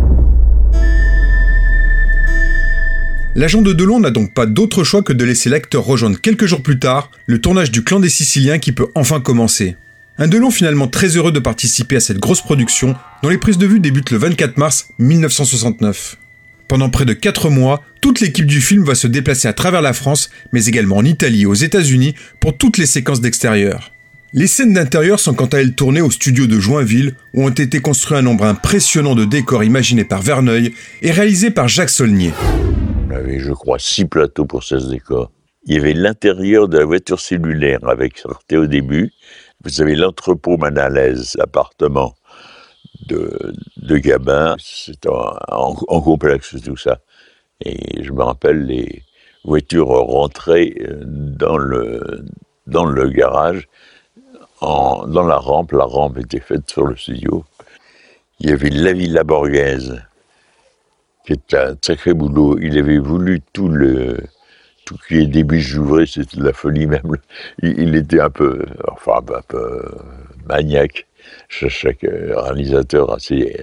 L'agent 3.34 3.62
de 3.62 3.72
Delon 3.72 3.98
n'a 3.98 4.10
donc 4.10 4.34
pas 4.34 4.44
d'autre 4.44 4.84
choix 4.84 5.02
que 5.02 5.14
de 5.14 5.24
laisser 5.24 5.48
l'acteur 5.48 5.84
rejoindre 5.84 6.20
quelques 6.20 6.44
jours 6.44 6.62
plus 6.62 6.78
tard 6.78 7.10
le 7.24 7.40
tournage 7.40 7.70
du 7.70 7.82
clan 7.82 7.98
des 7.98 8.10
Siciliens 8.10 8.58
qui 8.58 8.72
peut 8.72 8.88
enfin 8.94 9.20
commencer. 9.20 9.76
Un 10.22 10.28
Delon 10.28 10.52
finalement 10.52 10.86
très 10.86 11.16
heureux 11.16 11.32
de 11.32 11.40
participer 11.40 11.96
à 11.96 12.00
cette 12.00 12.20
grosse 12.20 12.42
production 12.42 12.94
dont 13.24 13.28
les 13.28 13.38
prises 13.38 13.58
de 13.58 13.66
vue 13.66 13.80
débutent 13.80 14.12
le 14.12 14.18
24 14.18 14.56
mars 14.56 14.86
1969. 15.00 16.16
Pendant 16.68 16.90
près 16.90 17.04
de 17.04 17.12
4 17.12 17.50
mois, 17.50 17.82
toute 18.00 18.20
l'équipe 18.20 18.46
du 18.46 18.60
film 18.60 18.84
va 18.84 18.94
se 18.94 19.08
déplacer 19.08 19.48
à 19.48 19.52
travers 19.52 19.82
la 19.82 19.92
France, 19.92 20.30
mais 20.52 20.66
également 20.66 20.98
en 20.98 21.04
Italie 21.04 21.42
et 21.42 21.46
aux 21.46 21.54
États-Unis 21.54 22.14
pour 22.38 22.56
toutes 22.56 22.78
les 22.78 22.86
séquences 22.86 23.20
d'extérieur. 23.20 23.90
Les 24.32 24.46
scènes 24.46 24.74
d'intérieur 24.74 25.18
sont 25.18 25.34
quant 25.34 25.46
à 25.46 25.58
elles 25.58 25.74
tournées 25.74 26.02
au 26.02 26.10
studio 26.12 26.46
de 26.46 26.60
Joinville, 26.60 27.16
où 27.34 27.44
ont 27.44 27.50
été 27.50 27.80
construits 27.80 28.16
un 28.16 28.22
nombre 28.22 28.44
impressionnant 28.44 29.16
de 29.16 29.24
décors 29.24 29.64
imaginés 29.64 30.04
par 30.04 30.22
Verneuil 30.22 30.72
et 31.02 31.10
réalisés 31.10 31.50
par 31.50 31.66
Jacques 31.66 31.90
Saulnier. 31.90 32.30
On 33.08 33.10
avait, 33.10 33.40
je 33.40 33.50
crois, 33.50 33.80
6 33.80 34.04
plateaux 34.04 34.44
pour 34.44 34.62
16 34.62 34.88
décors. 34.88 35.32
Il 35.64 35.74
y 35.74 35.78
avait 35.78 35.94
l'intérieur 35.94 36.68
de 36.68 36.78
la 36.78 36.84
voiture 36.84 37.20
cellulaire 37.20 37.78
avec 37.88 38.18
sortait 38.18 38.56
au 38.56 38.66
début, 38.66 39.12
vous 39.64 39.80
avez 39.80 39.94
l'entrepôt 39.94 40.56
Manalaise, 40.56 41.34
l'appartement 41.36 42.14
de, 43.06 43.52
Gabin. 43.98 44.56
C'est 44.58 45.06
en, 45.06 45.74
complexe 45.74 46.56
tout 46.62 46.76
ça. 46.76 47.00
Et 47.64 48.02
je 48.02 48.12
me 48.12 48.22
rappelle 48.22 48.66
les 48.66 49.02
voitures 49.44 49.88
rentraient 49.88 50.74
euh, 50.80 51.00
dans 51.04 51.56
le, 51.56 52.24
garage 53.10 53.68
dans 54.60 55.26
la 55.26 55.36
rampe, 55.36 55.72
la 55.72 55.84
rampe 55.84 56.18
était 56.18 56.40
faite 56.40 56.70
sur 56.70 56.86
le 56.86 56.96
studio. 56.96 57.44
Il 58.38 58.50
y 58.50 58.52
avait 58.52 58.70
la 58.70 58.92
Villa 58.92 59.24
Borghese, 59.24 60.00
qui 61.26 61.32
était 61.32 61.56
un 61.56 61.76
sacré 61.82 62.14
boulot. 62.14 62.58
Il 62.60 62.78
avait 62.78 62.98
voulu 62.98 63.40
tout 63.52 63.68
le, 63.68 64.18
tout 64.84 64.96
qui 65.08 65.18
est 65.18 65.26
début 65.26 65.60
j'ouvrais, 65.60 66.06
c'était 66.06 66.38
de 66.38 66.44
la 66.44 66.52
folie 66.52 66.86
même. 66.86 67.16
Il, 67.62 67.94
était 67.94 68.20
un 68.20 68.30
peu, 68.30 68.64
enfin 68.88 69.20
un 69.34 69.42
peu 69.46 69.82
maniaque. 70.48 71.06
Chaque 71.48 72.02
réalisateur 72.02 73.12
assez, 73.14 73.56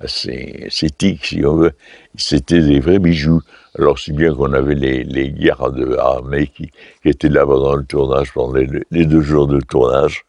assez, 0.00 0.64
assez 0.66 0.88
si 1.22 1.44
on 1.44 1.56
veut. 1.56 1.72
C'était 2.16 2.60
des 2.60 2.80
vrais 2.80 2.98
bijoux. 2.98 3.42
Alors 3.76 3.98
si 3.98 4.12
bien 4.12 4.32
qu'on 4.32 4.52
avait 4.52 4.76
les, 4.76 5.02
les 5.02 5.32
gardes 5.32 5.96
armés 5.98 6.46
qui, 6.46 6.70
qui 7.02 7.08
étaient 7.08 7.28
là 7.28 7.44
pendant 7.44 7.74
le 7.74 7.84
tournage, 7.84 8.32
pendant 8.32 8.60
les 8.90 9.06
deux 9.06 9.22
jours 9.22 9.48
de 9.48 9.60
tournage. 9.60 10.24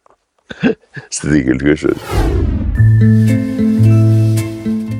C'était 1.10 1.44
quelque 1.44 1.76
chose. 1.76 3.45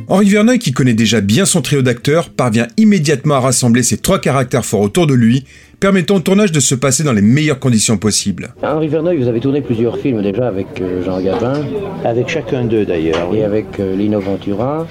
Henri 0.08 0.30
Verneuil, 0.30 0.60
qui 0.60 0.72
connaît 0.72 0.94
déjà 0.94 1.20
bien 1.20 1.46
son 1.46 1.62
trio 1.62 1.82
d'acteurs, 1.82 2.30
parvient 2.30 2.68
immédiatement 2.78 3.36
à 3.36 3.40
rassembler 3.40 3.82
ses 3.82 3.98
trois 3.98 4.20
caractères 4.20 4.64
forts 4.64 4.82
autour 4.82 5.08
de 5.08 5.16
lui, 5.16 5.46
permettant 5.80 6.18
au 6.18 6.20
tournage 6.20 6.52
de 6.52 6.60
se 6.60 6.76
passer 6.76 7.04
dans 7.04 7.12
les 7.12 7.24
meilleures 7.24 7.60
conditions 7.60 7.98
possibles. 7.98 8.54
Henri 8.62 8.88
Verneuil, 8.88 9.18
vous 9.18 9.28
avez 9.28 9.40
tourné 9.40 9.62
plusieurs 9.62 9.98
films 9.98 10.22
déjà 10.22 10.48
avec 10.48 10.68
euh, 10.80 11.04
Jean 11.04 11.20
Gabin. 11.22 11.60
Avec 12.04 12.30
chacun 12.30 12.66
d'eux 12.66 12.86
d'ailleurs. 12.86 13.34
Et 13.34 13.44
avec 13.44 13.80
euh, 13.80 13.96
Lino 13.96 14.20
Ventura. 14.20 14.86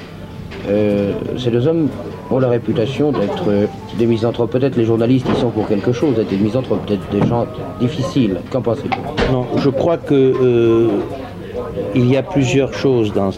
Euh, 0.68 1.12
ces 1.38 1.52
deux 1.52 1.68
hommes 1.68 1.88
ont 2.30 2.40
la 2.40 2.48
réputation 2.48 3.12
d'être 3.12 3.68
des 3.96 4.06
misanthropes. 4.06 4.50
Peut-être 4.50 4.76
les 4.76 4.84
journalistes 4.84 5.26
y 5.32 5.40
sont 5.40 5.50
pour 5.50 5.68
quelque 5.68 5.92
chose, 5.92 6.16
d'être 6.16 6.30
des 6.30 6.38
misanthropes, 6.38 6.84
peut-être 6.86 7.08
des 7.12 7.24
gens 7.28 7.46
difficiles. 7.80 8.38
Qu'en 8.50 8.62
pensez-vous? 8.62 9.32
Non, 9.32 9.46
je 9.58 9.68
crois 9.68 9.98
que 9.98 10.88
il 11.94 12.10
y 12.10 12.16
a 12.16 12.22
plusieurs 12.22 12.72
choses 12.74 13.12
dans, 13.12 13.30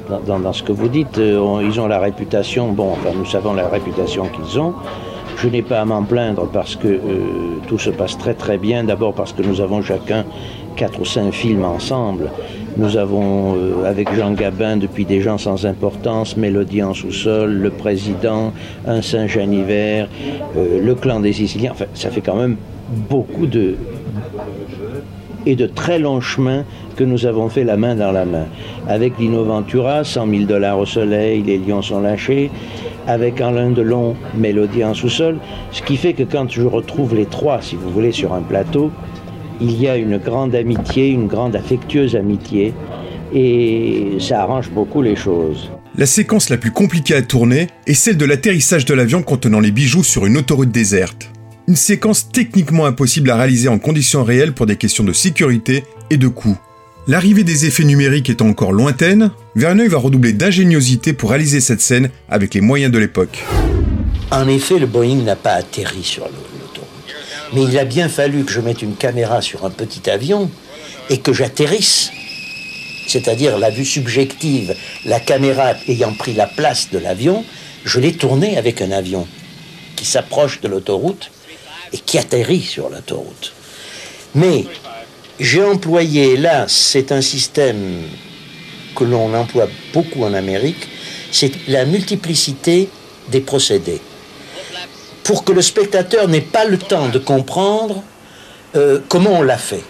ce 0.53 0.63
que 0.63 0.73
vous 0.73 0.89
dites. 0.89 1.19
Euh, 1.19 1.63
ils 1.63 1.81
ont 1.81 1.87
la 1.87 1.99
réputation, 1.99 2.73
bon, 2.73 2.93
enfin, 2.93 3.11
nous 3.17 3.27
savons 3.27 3.55
la 3.55 3.69
réputation 3.69 4.27
qu'ils 4.29 4.61
ont. 4.61 4.75
Je 5.37 5.49
n'ai 5.49 5.63
pas 5.63 5.81
à 5.81 5.85
m'en 5.85 6.03
plaindre 6.03 6.49
parce 6.51 6.77
que 6.77 6.89
euh, 6.89 7.01
tout 7.67 7.79
se 7.79 7.91
passe 7.91 8.17
très 8.17 8.35
très 8.35 8.57
bien. 8.57 8.85
D'abord 8.85 9.13
parce 9.13 9.33
que 9.33 9.43
nous 9.43 9.61
avons 9.61 9.83
chacun 9.83 10.25
quatre 10.77 11.01
ou 11.01 11.05
cinq 11.05 11.33
films 11.33 11.65
ensemble. 11.65 12.31
Nous 12.79 12.97
avons, 12.97 13.55
euh, 13.57 13.85
avec 13.85 14.15
Jean 14.15 14.33
Gabin, 14.33 14.77
depuis 14.77 15.05
des 15.05 15.21
gens 15.21 15.39
sans 15.39 15.67
importance, 15.67 16.37
Mélodie 16.37 16.83
en 16.83 16.95
sous-sol, 16.95 17.53
Le 17.53 17.71
Président, 17.71 18.53
Un 18.87 19.03
Saint-Jean 19.03 19.51
hiver, 19.51 20.09
Le 20.55 20.95
Clan 20.95 21.21
des 21.21 21.33
Siciliens. 21.33 21.73
Enfin, 21.73 21.87
ça 21.95 22.11
fait 22.11 22.21
quand 22.21 22.37
même 22.37 22.57
beaucoup 23.11 23.47
de, 23.47 23.77
et 25.47 25.55
de 25.55 25.67
très 25.67 25.99
longs 25.99 26.21
chemins 26.21 26.65
que 26.97 27.05
nous 27.05 27.25
avons 27.25 27.49
fait 27.49 27.65
la 27.65 27.77
main 27.77 27.95
dans 27.95 28.13
la 28.13 28.25
main. 28.25 28.47
Avec 28.89 29.19
Lino 29.19 29.45
Ventura, 29.45 30.05
100 30.05 30.29
000 30.29 30.43
dollars 30.45 30.79
au 30.79 30.87
soleil, 30.87 31.43
les 31.43 31.59
lions 31.59 31.83
sont 31.83 32.01
lâchés. 32.01 32.51
Avec 33.07 33.41
Alain 33.41 33.71
Delon, 33.71 34.17
Mélodie 34.35 34.85
en 34.85 34.93
sous-sol. 34.93 35.39
Ce 35.71 35.83
qui 35.83 35.97
fait 35.97 36.13
que 36.13 36.25
quand 36.25 36.51
je 36.51 36.63
retrouve 36.63 37.15
les 37.15 37.27
trois, 37.27 37.63
si 37.63 37.77
vous 37.77 37.91
voulez, 37.91 38.13
sur 38.13 38.35
un 38.35 38.43
plateau, 38.43 38.91
il 39.61 39.81
y 39.81 39.89
a 39.89 39.97
une 39.97 40.19
grande 40.19 40.55
amitié, 40.55 41.09
une 41.09 41.29
grande 41.29 41.55
affectueuse 41.55 42.17
amitié. 42.17 42.75
Et 43.33 44.17
ça 44.19 44.43
arrange 44.43 44.71
beaucoup 44.71 45.03
les 45.03 45.17
choses. 45.17 45.71
La 45.97 46.07
séquence 46.07 46.51
la 46.51 46.59
plus 46.59 46.73
compliquée 46.73 47.15
à 47.15 47.23
tourner 47.23 47.69
est 47.87 47.95
celle 47.95 48.17
de 48.17 48.25
l'atterrissage 48.25 48.85
de 48.85 48.95
l'avion 48.95 49.23
contenant 49.23 49.61
les 49.61 49.71
bijoux 49.71 50.05
sur 50.05 50.27
une 50.27 50.37
autoroute 50.37 50.71
déserte. 50.71 51.31
Une 51.69 51.75
séquence 51.75 52.29
techniquement 52.31 52.87
impossible 52.87 53.29
à 53.29 53.37
réaliser 53.37 53.69
en 53.69 53.81
conditions 53.81 54.23
réelles 54.23 54.53
pour 54.53 54.67
des 54.67 54.77
questions 54.77 55.03
de 55.03 55.13
sécurité 55.13 55.83
et 56.11 56.17
de 56.17 56.29
coût. 56.29 56.57
L'arrivée 57.09 57.43
des 57.43 57.67
effets 57.67 57.83
numériques 57.83 58.31
étant 58.31 58.47
encore 58.47 58.73
lointaine, 58.73 59.33
Verneuil 59.57 59.89
va 59.89 59.99
redoubler 59.99 60.33
d'ingéniosité 60.33 61.13
pour 61.13 61.31
réaliser 61.31 61.61
cette 61.61 61.81
scène 61.81 62.11
avec 62.29 62.55
les 62.55 62.61
moyens 62.61 62.93
de 62.93 62.99
l'époque. 62.99 63.45
En 64.31 64.47
effet, 64.47 64.79
le 64.79 64.87
Boeing 64.87 65.25
n'a 65.25 65.35
pas 65.35 65.55
atterri 65.55 66.05
sur 66.05 66.27
l'autoroute. 66.27 66.87
Mais 67.53 67.65
il 67.65 67.77
a 67.79 67.85
bien 67.85 68.09
fallu 68.09 68.45
que 68.45 68.53
je 68.53 68.61
mette 68.61 68.83
une 68.83 68.95
caméra 68.95 69.43
sur 69.43 69.65
un 69.65 69.71
petit 69.71 70.09
avion 70.09 70.49
et 71.11 71.19
que 71.19 71.33
j'atterrisse. 71.33 72.11
C'est-à-dire 73.09 73.59
la 73.59 73.71
vue 73.71 73.85
subjective, 73.85 74.73
la 75.05 75.19
caméra 75.19 75.75
ayant 75.89 76.13
pris 76.15 76.33
la 76.33 76.47
place 76.47 76.91
de 76.93 76.99
l'avion, 76.99 77.45
je 77.85 77.99
l'ai 77.99 78.13
tournée 78.13 78.57
avec 78.57 78.83
un 78.83 78.93
avion 78.93 79.27
qui 79.97 80.05
s'approche 80.05 80.61
de 80.61 80.69
l'autoroute 80.69 81.33
qui 82.05 82.19
atterrit 82.19 82.63
sur 82.63 82.89
l'autoroute. 82.89 83.53
Mais 84.35 84.65
j'ai 85.41 85.63
employé, 85.63 86.37
là, 86.37 86.67
c'est 86.69 87.13
un 87.13 87.21
système 87.21 88.03
que 88.95 89.05
l'on 89.05 89.35
emploie 89.35 89.69
beaucoup 89.93 90.25
en 90.25 90.35
Amérique, 90.35 90.89
c'est 91.31 91.53
la 91.69 91.85
multiplicité 91.85 92.89
des 93.29 93.41
procédés. 93.41 94.01
Pour 95.25 95.45
que 95.45 95.53
le 95.53 95.63
spectateur 95.63 96.29
n'ait 96.29 96.41
pas 96.41 96.65
le 96.65 96.79
temps 96.79 97.09
de 97.09 97.19
comprendre 97.19 98.03
euh, 98.75 99.01
comment 99.09 99.39
on 99.39 99.43
l'a 99.43 99.59
fait. 99.59 99.83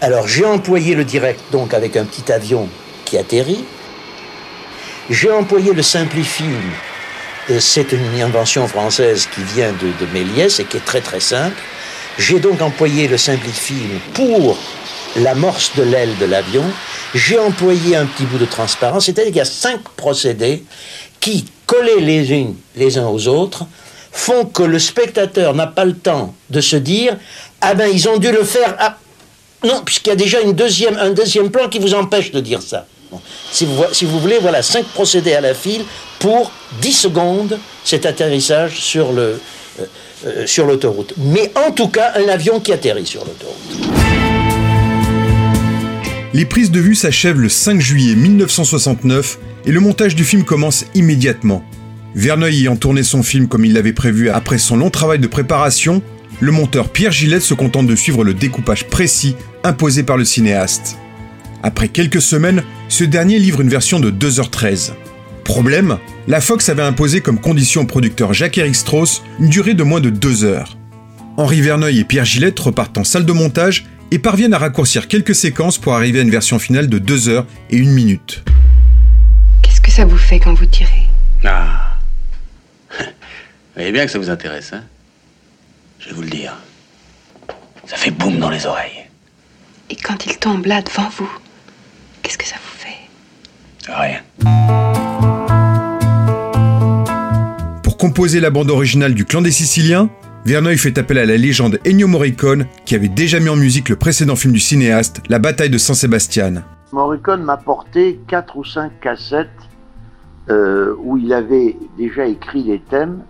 Alors 0.00 0.28
j'ai 0.28 0.44
employé 0.44 0.94
le 0.94 1.04
direct 1.04 1.40
donc 1.52 1.72
avec 1.72 1.96
un 1.96 2.04
petit 2.04 2.30
avion 2.30 2.68
qui 3.04 3.16
atterrit. 3.16 3.64
J'ai 5.08 5.30
employé 5.30 5.72
le 5.72 5.82
simplifilm 5.82 6.72
c'est 7.58 7.92
une 7.92 8.20
invention 8.20 8.66
française 8.68 9.28
qui 9.34 9.42
vient 9.42 9.72
de, 9.72 10.06
Méliès 10.12 10.60
et 10.60 10.64
qui 10.64 10.78
est 10.78 10.84
très 10.84 11.00
très 11.00 11.20
simple. 11.20 11.56
J'ai 12.18 12.38
donc 12.38 12.62
employé 12.62 13.08
le 13.08 13.18
simplifilm 13.18 13.98
pour 14.14 14.56
l'amorce 15.16 15.72
de 15.76 15.82
l'aile 15.82 16.16
de 16.18 16.26
l'avion. 16.26 16.64
J'ai 17.14 17.38
employé 17.38 17.96
un 17.96 18.06
petit 18.06 18.24
bout 18.24 18.38
de 18.38 18.46
transparence, 18.46 19.06
c'est-à-dire 19.06 19.26
qu'il 19.26 19.36
y 19.36 19.40
a 19.40 19.44
cinq 19.44 19.80
procédés 19.96 20.64
qui, 21.20 21.44
collés 21.66 22.00
les 22.00 22.32
uns 22.32 22.52
les 22.76 22.98
uns 22.98 23.06
aux 23.06 23.28
autres, 23.28 23.66
font 24.12 24.44
que 24.44 24.62
le 24.62 24.78
spectateur 24.78 25.54
n'a 25.54 25.66
pas 25.66 25.84
le 25.84 25.94
temps 25.94 26.34
de 26.50 26.60
se 26.60 26.76
dire 26.76 27.16
ah 27.60 27.74
ben 27.74 27.88
ils 27.92 28.08
ont 28.08 28.18
dû 28.18 28.30
le 28.30 28.44
faire. 28.44 28.76
Ah, 28.78 28.96
non, 29.64 29.82
puisqu'il 29.84 30.10
y 30.10 30.12
a 30.12 30.16
déjà 30.16 30.40
une 30.40 30.56
un 30.98 31.10
deuxième 31.10 31.50
plan 31.50 31.68
qui 31.68 31.78
vous 31.78 31.94
empêche 31.94 32.30
de 32.30 32.40
dire 32.40 32.62
ça. 32.62 32.86
Si, 33.50 33.64
vous, 33.66 34.20
voulez, 34.20 34.38
voilà 34.40 34.62
cinq 34.62 34.84
procédés 34.86 35.34
à 35.34 35.40
la 35.40 35.54
file 35.54 35.84
pour 36.18 36.50
10 36.80 36.92
secondes 36.92 37.58
cet 37.84 38.06
atterrissage 38.06 38.80
sur 38.80 39.10
euh, 39.18 39.38
euh, 40.26 40.46
sur 40.46 40.66
l'autoroute. 40.66 41.12
Mais 41.18 41.52
en 41.66 41.72
tout 41.72 41.88
cas, 41.88 42.12
un 42.14 42.28
avion 42.28 42.60
qui 42.60 42.72
atterrit 42.72 43.04
sur 43.04 43.24
l'autoroute. 43.24 43.94
Les 46.32 46.44
prises 46.44 46.70
de 46.70 46.80
vue 46.80 46.94
s'achèvent 46.94 47.40
le 47.40 47.48
5 47.48 47.80
juillet 47.80 48.14
1969 48.14 49.38
et 49.66 49.70
le 49.72 49.80
montage 49.80 50.14
du 50.14 50.24
film 50.24 50.44
commence 50.44 50.84
immédiatement. 50.94 51.64
Verneuil 52.14 52.60
ayant 52.60 52.76
tourné 52.76 53.02
son 53.02 53.22
film 53.22 53.48
comme 53.48 53.64
il 53.64 53.74
l'avait 53.74 53.92
prévu 53.92 54.30
après 54.30 54.58
son 54.58 54.76
long 54.76 54.90
travail 54.90 55.18
de 55.18 55.26
préparation, 55.26 56.02
le 56.40 56.52
monteur 56.52 56.88
Pierre 56.88 57.12
Gillette 57.12 57.42
se 57.42 57.54
contente 57.54 57.86
de 57.86 57.96
suivre 57.96 58.24
le 58.24 58.34
découpage 58.34 58.86
précis 58.86 59.36
imposé 59.62 60.04
par 60.04 60.16
le 60.16 60.24
cinéaste. 60.24 60.96
Après 61.66 61.88
quelques 61.88 62.20
semaines, 62.20 62.62
ce 62.90 63.04
dernier 63.04 63.38
livre 63.38 63.62
une 63.62 63.70
version 63.70 63.98
de 63.98 64.10
2h13. 64.10 64.92
Problème, 65.44 65.96
la 66.28 66.42
Fox 66.42 66.68
avait 66.68 66.82
imposé 66.82 67.22
comme 67.22 67.40
condition 67.40 67.80
au 67.80 67.86
producteur 67.86 68.34
Jacques-Éric 68.34 68.76
Strauss 68.76 69.22
une 69.40 69.48
durée 69.48 69.72
de 69.72 69.82
moins 69.82 70.02
de 70.02 70.10
deux 70.10 70.44
heures. 70.44 70.76
Henri 71.38 71.62
Verneuil 71.62 72.00
et 72.00 72.04
Pierre 72.04 72.26
Gillette 72.26 72.60
repartent 72.60 72.98
en 72.98 73.04
salle 73.04 73.24
de 73.24 73.32
montage 73.32 73.86
et 74.10 74.18
parviennent 74.18 74.52
à 74.52 74.58
raccourcir 74.58 75.08
quelques 75.08 75.34
séquences 75.34 75.78
pour 75.78 75.94
arriver 75.94 76.18
à 76.18 76.22
une 76.22 76.30
version 76.30 76.58
finale 76.58 76.86
de 76.86 76.98
2 76.98 77.30
heures 77.30 77.46
et 77.70 77.80
1 77.80 77.84
minute. 77.86 78.44
Qu'est-ce 79.62 79.80
que 79.80 79.90
ça 79.90 80.04
vous 80.04 80.18
fait 80.18 80.40
quand 80.40 80.52
vous 80.52 80.66
tirez? 80.66 81.08
Ah 81.44 81.96
Vous 82.98 83.06
voyez 83.76 83.90
bien 83.90 84.04
que 84.04 84.12
ça 84.12 84.18
vous 84.18 84.28
intéresse, 84.28 84.74
hein? 84.74 84.82
Je 85.98 86.10
vais 86.10 86.14
vous 86.14 86.22
le 86.22 86.28
dire. 86.28 86.58
Ça 87.86 87.96
fait 87.96 88.10
boum 88.10 88.38
dans 88.38 88.50
les 88.50 88.66
oreilles. 88.66 89.06
Et 89.88 89.96
quand 89.96 90.26
il 90.26 90.36
tombe 90.36 90.66
là 90.66 90.82
devant 90.82 91.08
vous, 91.16 91.30
qu'est-ce 92.24 92.38
que 92.38 92.46
ça 92.46 92.56
vous 92.56 92.76
fait 92.76 93.92
Rien. 93.92 94.20
composer 98.04 98.38
la 98.38 98.50
bande 98.50 98.70
originale 98.70 99.14
du 99.14 99.24
Clan 99.24 99.40
des 99.40 99.50
Siciliens, 99.50 100.10
Verneuil 100.44 100.76
fait 100.76 100.98
appel 100.98 101.16
à 101.16 101.24
la 101.24 101.38
légende 101.38 101.78
Ennio 101.86 102.06
Morricone, 102.06 102.66
qui 102.84 102.94
avait 102.94 103.08
déjà 103.08 103.40
mis 103.40 103.48
en 103.48 103.56
musique 103.56 103.88
le 103.88 103.96
précédent 103.96 104.36
film 104.36 104.52
du 104.52 104.60
cinéaste, 104.60 105.22
La 105.30 105.38
bataille 105.38 105.70
de 105.70 105.78
San 105.78 105.96
Sebastian. 105.96 106.62
Morricone 106.92 107.42
m'a 107.42 107.56
porté 107.56 108.20
quatre 108.28 108.58
ou 108.58 108.64
cinq 108.64 108.92
cassettes 109.00 109.48
euh, 110.50 110.94
où 110.98 111.16
il 111.16 111.32
avait 111.32 111.78
déjà 111.96 112.26
écrit 112.26 112.62
les 112.62 112.78
thèmes 112.78 113.22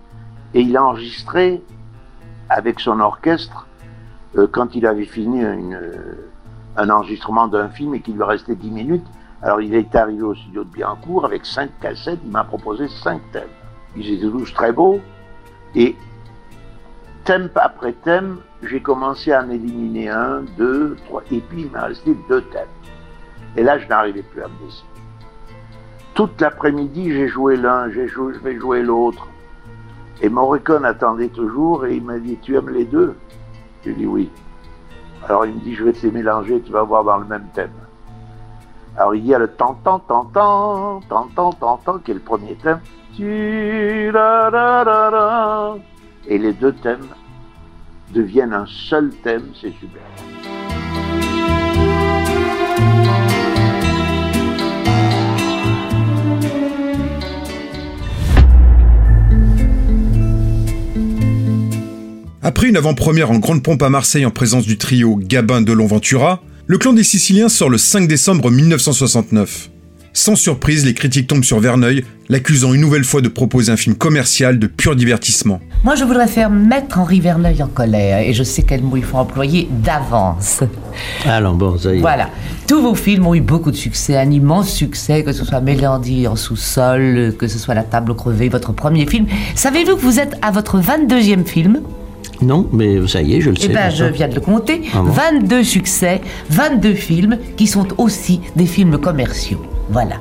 et 0.53 0.59
il 0.59 0.75
a 0.75 0.83
enregistré 0.83 1.61
avec 2.49 2.81
son 2.81 2.99
orchestre 2.99 3.67
euh, 4.37 4.45
quand 4.51 4.75
il 4.75 4.85
avait 4.85 5.05
fini 5.05 5.41
euh, 5.41 5.61
un 6.77 6.89
enregistrement 6.89 7.47
d'un 7.47 7.69
film 7.69 7.95
et 7.95 8.01
qu'il 8.01 8.15
lui 8.15 8.23
restait 8.23 8.55
dix 8.55 8.71
minutes. 8.71 9.05
Alors 9.41 9.61
il 9.61 9.73
est 9.75 9.95
arrivé 9.95 10.23
au 10.23 10.33
studio 10.33 10.63
de 10.63 10.69
Biancourt 10.69 11.25
avec 11.25 11.45
cinq 11.45 11.69
cassettes, 11.79 12.19
il 12.23 12.31
m'a 12.31 12.43
proposé 12.43 12.87
cinq 12.87 13.21
thèmes 13.31 13.49
ils 13.95 14.13
étaient 14.13 14.29
tous 14.29 14.53
très 14.53 14.71
beaux. 14.71 14.99
Et 15.75 15.95
thème 17.23 17.49
après 17.55 17.93
thème, 17.93 18.37
j'ai 18.63 18.81
commencé 18.81 19.31
à 19.31 19.43
en 19.43 19.49
éliminer 19.49 20.09
un, 20.09 20.41
deux, 20.57 20.95
trois, 21.05 21.23
et 21.31 21.39
puis 21.39 21.63
il 21.63 21.71
m'a 21.71 21.83
resté 21.85 22.15
deux 22.29 22.41
thèmes. 22.41 22.67
Et 23.57 23.63
là, 23.63 23.77
je 23.79 23.87
n'arrivais 23.87 24.23
plus 24.23 24.41
à 24.41 24.47
me 24.47 24.65
décider. 24.65 24.87
Toute 26.13 26.39
l'après-midi, 26.39 27.11
j'ai 27.11 27.27
joué 27.27 27.57
l'un, 27.57 27.89
j'ai 27.89 28.07
joué, 28.07 28.33
je 28.33 28.39
vais 28.39 28.57
jouer 28.57 28.81
l'autre. 28.81 29.27
Et 30.21 30.29
Morricone 30.29 30.85
attendait 30.85 31.27
toujours 31.27 31.85
et 31.85 31.95
il 31.95 32.03
m'a 32.03 32.19
dit 32.19 32.37
Tu 32.41 32.55
aimes 32.55 32.69
les 32.69 32.85
deux? 32.85 33.15
J'ai 33.83 33.93
dit 33.93 34.05
oui. 34.05 34.31
Alors 35.27 35.45
il 35.45 35.55
me 35.55 35.59
dit 35.59 35.75
Je 35.75 35.83
vais 35.83 35.93
te 35.93 36.05
les 36.05 36.11
mélanger, 36.11 36.61
tu 36.61 36.71
vas 36.71 36.83
voir 36.83 37.03
dans 37.03 37.17
le 37.17 37.25
même 37.25 37.47
thème. 37.53 37.71
Alors 38.97 39.15
il 39.15 39.25
y 39.25 39.33
a 39.33 39.39
le 39.39 39.47
tant 39.47 39.73
tant 39.83 39.99
tant 39.99 40.25
tant 40.25 41.97
qui 41.99 42.11
est 42.11 42.13
le 42.13 42.19
premier 42.19 42.55
thème. 42.55 42.79
Et 46.27 46.37
les 46.37 46.53
deux 46.53 46.73
thèmes 46.73 47.07
deviennent 48.13 48.53
un 48.53 48.65
seul 48.65 49.09
thème, 49.23 49.51
c'est 49.59 49.71
super. 49.71 50.01
Après 62.47 62.67
une 62.67 62.77
avant-première 62.77 63.31
en 63.31 63.39
grande 63.39 63.63
pompe 63.63 63.81
à 63.81 63.89
Marseille 63.89 64.23
en 64.23 64.29
présence 64.29 64.67
du 64.67 64.77
trio 64.77 65.15
Gabin 65.19 65.63
Delon 65.63 65.87
Ventura, 65.87 66.43
le 66.67 66.77
clan 66.77 66.93
des 66.93 67.03
Siciliens 67.03 67.49
sort 67.49 67.71
le 67.71 67.79
5 67.79 68.07
décembre 68.07 68.51
1969. 68.51 69.71
Sans 70.13 70.35
surprise, 70.35 70.85
les 70.85 70.93
critiques 70.93 71.25
tombent 71.25 71.43
sur 71.43 71.59
Verneuil, 71.59 72.05
l'accusant 72.29 72.75
une 72.75 72.81
nouvelle 72.81 73.03
fois 73.03 73.21
de 73.21 73.29
proposer 73.29 73.71
un 73.71 73.77
film 73.77 73.95
commercial 73.95 74.59
de 74.59 74.67
pur 74.67 74.95
divertissement. 74.95 75.59
Moi, 75.83 75.95
je 75.95 76.03
voudrais 76.03 76.27
faire 76.27 76.51
mettre 76.51 76.99
Henri 76.99 77.19
Verneuil 77.19 77.63
en 77.63 77.67
colère, 77.67 78.19
et 78.19 78.31
je 78.31 78.43
sais 78.43 78.61
quel 78.61 78.83
mot 78.83 78.95
il 78.95 79.03
faut 79.03 79.17
employer 79.17 79.67
d'avance. 79.83 80.61
Allons, 81.25 81.55
bon, 81.55 81.79
ça 81.79 81.95
y 81.95 81.97
est. 81.97 82.01
Voilà. 82.01 82.29
Tous 82.67 82.79
vos 82.79 82.93
films 82.93 83.25
ont 83.25 83.33
eu 83.33 83.41
beaucoup 83.41 83.71
de 83.71 83.75
succès, 83.75 84.17
un 84.17 84.29
immense 84.29 84.69
succès, 84.71 85.23
que 85.23 85.31
ce 85.31 85.43
soit 85.45 85.61
Mélodie 85.61 86.27
en 86.27 86.35
sous-sol, 86.35 87.33
que 87.39 87.47
ce 87.47 87.57
soit 87.57 87.73
La 87.73 87.81
table 87.81 88.13
crevée, 88.15 88.49
votre 88.49 88.71
premier 88.71 89.07
film. 89.07 89.25
Savez-vous 89.55 89.95
que 89.95 90.01
vous 90.01 90.19
êtes 90.19 90.35
à 90.43 90.51
votre 90.51 90.79
22e 90.79 91.43
film? 91.43 91.81
Non, 92.41 92.67
mais 92.71 93.07
ça 93.07 93.21
y 93.21 93.35
est, 93.35 93.41
je 93.41 93.49
le 93.49 93.55
sais. 93.55 93.67
Eh 93.69 93.73
bien, 93.73 93.89
je 93.89 94.05
viens 94.05 94.27
de 94.27 94.35
le 94.35 94.41
compter. 94.41 94.81
Ah 94.93 95.01
bon 95.01 95.11
22 95.11 95.63
succès, 95.63 96.21
22 96.49 96.93
films 96.93 97.37
qui 97.57 97.67
sont 97.67 97.87
aussi 97.97 98.41
des 98.55 98.65
films 98.65 98.97
commerciaux. 98.97 99.61
Voilà. 99.89 100.15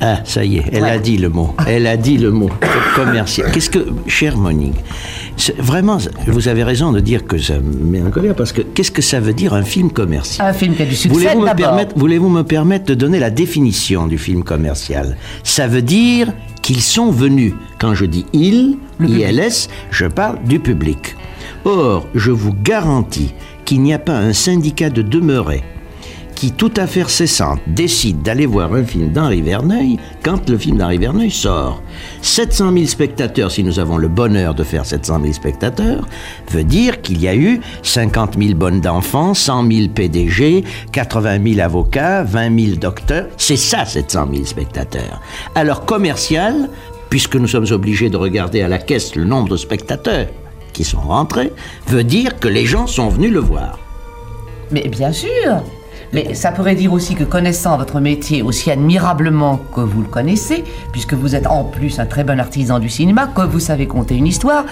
Ah, 0.00 0.20
ça 0.24 0.44
y 0.44 0.58
est, 0.58 0.64
elle 0.72 0.84
a 0.84 0.98
dit 0.98 1.16
le 1.16 1.28
mot. 1.28 1.54
Elle 1.66 1.86
a 1.86 1.96
dit 1.96 2.18
le 2.18 2.30
mot. 2.30 2.50
Commercial. 2.94 3.50
Qu'est-ce 3.50 3.70
que, 3.70 3.86
chère 4.06 4.36
Monique, 4.36 4.76
vraiment, 5.58 5.98
vous 6.26 6.46
avez 6.48 6.62
raison 6.62 6.92
de 6.92 7.00
dire 7.00 7.26
que 7.26 7.36
ça 7.38 7.54
me 7.58 7.84
met 7.84 8.02
en 8.02 8.10
colère 8.10 8.34
parce 8.34 8.52
que 8.52 8.62
qu'est-ce 8.62 8.92
que 8.92 9.02
ça 9.02 9.18
veut 9.18 9.32
dire 9.32 9.54
un 9.54 9.62
film 9.62 9.90
commercial? 9.90 10.48
Un 10.48 10.52
film 10.52 10.74
qui 10.76 10.82
a 10.82 10.86
du 10.86 10.94
succès 10.94 11.12
Voulez-vous 11.12 11.40
me, 11.40 11.46
d'abord. 11.46 11.66
permettre, 11.66 11.94
voulez-vous 11.96 12.28
me 12.28 12.42
permettre 12.42 12.86
de 12.86 12.94
donner 12.94 13.18
la 13.18 13.30
définition 13.30 14.06
du 14.06 14.18
film 14.18 14.44
commercial? 14.44 15.16
Ça 15.42 15.66
veut 15.66 15.82
dire 15.82 16.32
qu'ils 16.68 16.82
sont 16.82 17.10
venus. 17.10 17.54
Quand 17.78 17.94
je 17.94 18.04
dis 18.04 18.26
ils, 18.34 18.76
ILS, 19.00 19.68
je 19.90 20.04
parle 20.04 20.38
du 20.44 20.60
public. 20.60 21.16
Or, 21.64 22.06
je 22.14 22.30
vous 22.30 22.52
garantis 22.52 23.32
qu'il 23.64 23.80
n'y 23.80 23.94
a 23.94 23.98
pas 23.98 24.18
un 24.18 24.34
syndicat 24.34 24.90
de 24.90 25.00
demeurés 25.00 25.64
qui, 26.38 26.52
tout 26.52 26.70
affaire 26.76 27.10
cessante, 27.10 27.58
décide 27.66 28.22
d'aller 28.22 28.46
voir 28.46 28.72
un 28.72 28.84
film 28.84 29.10
d'Henri 29.10 29.42
Verneuil 29.42 29.98
quand 30.22 30.48
le 30.48 30.56
film 30.56 30.78
d'Henri 30.78 30.98
Verneuil 30.98 31.32
sort. 31.32 31.82
700 32.22 32.72
000 32.74 32.86
spectateurs, 32.86 33.50
si 33.50 33.64
nous 33.64 33.80
avons 33.80 33.96
le 33.96 34.06
bonheur 34.06 34.54
de 34.54 34.62
faire 34.62 34.86
700 34.86 35.20
000 35.20 35.32
spectateurs, 35.32 36.06
veut 36.52 36.62
dire 36.62 37.02
qu'il 37.02 37.20
y 37.20 37.26
a 37.26 37.34
eu 37.34 37.60
50 37.82 38.38
000 38.40 38.54
bonnes 38.54 38.80
d'enfants, 38.80 39.34
100 39.34 39.68
000 39.68 39.88
PDG, 39.88 40.62
80 40.92 41.54
000 41.54 41.60
avocats, 41.60 42.22
20 42.22 42.66
000 42.66 42.76
docteurs. 42.76 43.26
C'est 43.36 43.56
ça, 43.56 43.84
700 43.84 44.28
000 44.32 44.44
spectateurs. 44.44 45.20
Alors, 45.56 45.86
commercial, 45.86 46.70
puisque 47.10 47.34
nous 47.34 47.48
sommes 47.48 47.66
obligés 47.72 48.10
de 48.10 48.16
regarder 48.16 48.62
à 48.62 48.68
la 48.68 48.78
caisse 48.78 49.16
le 49.16 49.24
nombre 49.24 49.48
de 49.48 49.56
spectateurs 49.56 50.28
qui 50.72 50.84
sont 50.84 51.00
rentrés, 51.00 51.52
veut 51.88 52.04
dire 52.04 52.38
que 52.38 52.46
les 52.46 52.64
gens 52.64 52.86
sont 52.86 53.08
venus 53.08 53.32
le 53.32 53.40
voir. 53.40 53.80
Mais 54.70 54.86
bien 54.86 55.10
sûr 55.12 55.64
mais 56.12 56.34
ça 56.34 56.52
pourrait 56.52 56.74
dire 56.74 56.92
aussi 56.92 57.14
que 57.14 57.24
connaissant 57.24 57.76
votre 57.76 58.00
métier 58.00 58.42
aussi 58.42 58.70
admirablement 58.70 59.58
que 59.74 59.80
vous 59.80 60.00
le 60.02 60.08
connaissez, 60.08 60.64
puisque 60.92 61.14
vous 61.14 61.34
êtes 61.34 61.46
en 61.46 61.64
plus 61.64 61.98
un 61.98 62.06
très 62.06 62.24
bon 62.24 62.38
artisan 62.40 62.78
du 62.78 62.88
cinéma, 62.88 63.26
que 63.34 63.42
vous 63.42 63.60
savez 63.60 63.86
conter 63.86 64.16
une 64.16 64.26
histoire, 64.26 64.64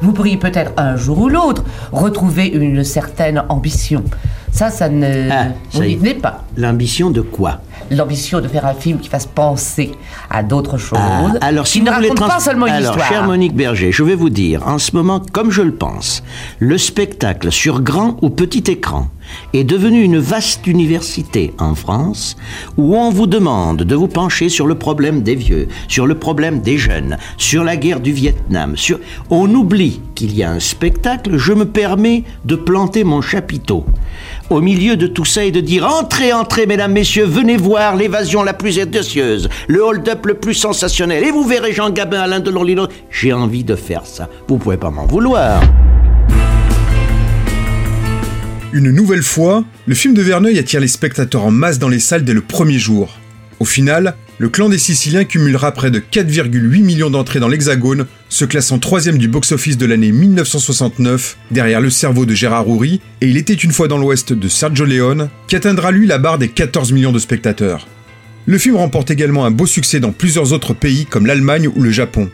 vous 0.00 0.12
pourriez 0.12 0.36
peut-être 0.36 0.72
un 0.76 0.96
jour 0.96 1.18
ou 1.20 1.28
l'autre 1.28 1.64
retrouver 1.92 2.46
une 2.48 2.84
certaine 2.84 3.42
ambition. 3.48 4.02
Ça, 4.50 4.68
ça 4.68 4.90
ne 4.90 5.30
Ah, 5.30 5.44
vous 5.72 5.78
ça 5.78 5.86
y 5.86 5.88
n'y 5.88 5.94
est. 5.94 5.98
tenez 5.98 6.14
pas. 6.14 6.44
L'ambition 6.58 7.10
de 7.10 7.22
quoi? 7.22 7.60
L'ambition 7.90 8.40
de 8.42 8.48
faire 8.48 8.66
un 8.66 8.74
film 8.74 8.98
qui 8.98 9.08
fasse 9.08 9.24
penser 9.26 9.92
à 10.28 10.42
d'autres 10.42 10.76
choses, 10.76 10.98
Ah, 11.00 11.30
alors, 11.40 11.66
si 11.66 11.78
qui 11.78 11.84
ne 11.84 11.88
vous 11.90 11.96
voulez 11.96 12.08
raconte 12.08 12.26
trans- 12.26 12.34
pas 12.36 12.40
seulement 12.40 12.66
une 12.66 12.72
alors, 12.74 12.90
histoire. 12.90 13.08
chère 13.08 13.24
Monique 13.24 13.54
Berger, 13.54 13.92
je 13.92 14.02
vais 14.02 14.14
vous 14.14 14.28
dire, 14.30 14.66
en 14.68 14.78
ce 14.78 14.94
moment, 14.94 15.20
comme 15.32 15.50
je 15.50 15.62
le 15.62 15.72
pense, 15.74 16.22
le 16.58 16.76
spectacle 16.76 17.50
sur 17.50 17.80
grand 17.80 18.16
ou 18.20 18.28
petit 18.28 18.70
écran 18.70 19.08
est 19.52 19.64
devenu 19.64 20.02
une 20.02 20.18
vaste 20.18 20.66
université 20.66 21.54
en 21.58 21.74
France 21.74 22.36
où 22.76 22.96
on 22.96 23.10
vous 23.10 23.26
demande 23.26 23.82
de 23.82 23.94
vous 23.94 24.08
pencher 24.08 24.48
sur 24.48 24.66
le 24.66 24.74
problème 24.74 25.22
des 25.22 25.34
vieux, 25.34 25.68
sur 25.88 26.06
le 26.06 26.14
problème 26.14 26.60
des 26.60 26.78
jeunes, 26.78 27.16
sur 27.36 27.64
la 27.64 27.76
guerre 27.76 28.00
du 28.00 28.12
Vietnam. 28.12 28.76
Sur... 28.76 28.98
On 29.30 29.52
oublie 29.54 30.00
qu'il 30.14 30.34
y 30.36 30.42
a 30.42 30.50
un 30.50 30.60
spectacle, 30.60 31.36
je 31.36 31.52
me 31.52 31.64
permets 31.64 32.24
de 32.44 32.56
planter 32.56 33.04
mon 33.04 33.20
chapiteau 33.20 33.84
au 34.50 34.60
milieu 34.60 34.96
de 34.96 35.06
tout 35.06 35.24
ça 35.24 35.44
et 35.44 35.50
de 35.50 35.60
dire 35.60 35.86
Entrez, 35.86 36.32
entrez, 36.32 36.66
mesdames, 36.66 36.92
messieurs, 36.92 37.24
venez 37.24 37.56
voir 37.56 37.96
l'évasion 37.96 38.42
la 38.42 38.52
plus 38.52 38.78
audacieuse, 38.78 39.48
le 39.68 39.82
hold-up 39.82 40.26
le 40.26 40.34
plus 40.34 40.54
sensationnel, 40.54 41.24
et 41.24 41.30
vous 41.30 41.44
verrez 41.44 41.72
Jean 41.72 41.90
Gabin, 41.90 42.20
Alain 42.20 42.40
Delon, 42.40 42.62
Lino. 42.62 42.86
J'ai 43.10 43.32
envie 43.32 43.64
de 43.64 43.76
faire 43.76 44.06
ça. 44.06 44.28
Vous 44.48 44.58
pouvez 44.58 44.76
pas 44.76 44.90
m'en 44.90 45.06
vouloir. 45.06 45.62
Une 48.74 48.90
nouvelle 48.90 49.22
fois, 49.22 49.66
le 49.86 49.94
film 49.94 50.14
de 50.14 50.22
Verneuil 50.22 50.58
attire 50.58 50.80
les 50.80 50.88
spectateurs 50.88 51.44
en 51.44 51.50
masse 51.50 51.78
dans 51.78 51.90
les 51.90 51.98
salles 51.98 52.24
dès 52.24 52.32
le 52.32 52.40
premier 52.40 52.78
jour. 52.78 53.18
Au 53.60 53.66
final, 53.66 54.14
le 54.38 54.48
clan 54.48 54.70
des 54.70 54.78
Siciliens 54.78 55.24
cumulera 55.24 55.72
près 55.72 55.90
de 55.90 55.98
4,8 56.00 56.82
millions 56.82 57.10
d'entrées 57.10 57.38
dans 57.38 57.48
l'Hexagone, 57.48 58.06
se 58.30 58.46
classant 58.46 58.78
troisième 58.78 59.18
du 59.18 59.28
box-office 59.28 59.76
de 59.76 59.84
l'année 59.84 60.10
1969, 60.10 61.36
derrière 61.50 61.82
Le 61.82 61.90
cerveau 61.90 62.24
de 62.24 62.34
Gérard 62.34 62.66
Houry 62.66 63.02
et 63.20 63.28
Il 63.28 63.36
était 63.36 63.52
une 63.52 63.72
fois 63.72 63.88
dans 63.88 63.98
l'Ouest 63.98 64.32
de 64.32 64.48
Sergio 64.48 64.86
Leone, 64.86 65.28
qui 65.48 65.56
atteindra 65.56 65.90
lui 65.90 66.06
la 66.06 66.16
barre 66.16 66.38
des 66.38 66.48
14 66.48 66.92
millions 66.92 67.12
de 67.12 67.18
spectateurs. 67.18 67.86
Le 68.46 68.56
film 68.56 68.76
remporte 68.76 69.10
également 69.10 69.44
un 69.44 69.50
beau 69.50 69.66
succès 69.66 70.00
dans 70.00 70.12
plusieurs 70.12 70.54
autres 70.54 70.72
pays 70.72 71.04
comme 71.04 71.26
l'Allemagne 71.26 71.68
ou 71.68 71.82
le 71.82 71.90
Japon. 71.90 72.30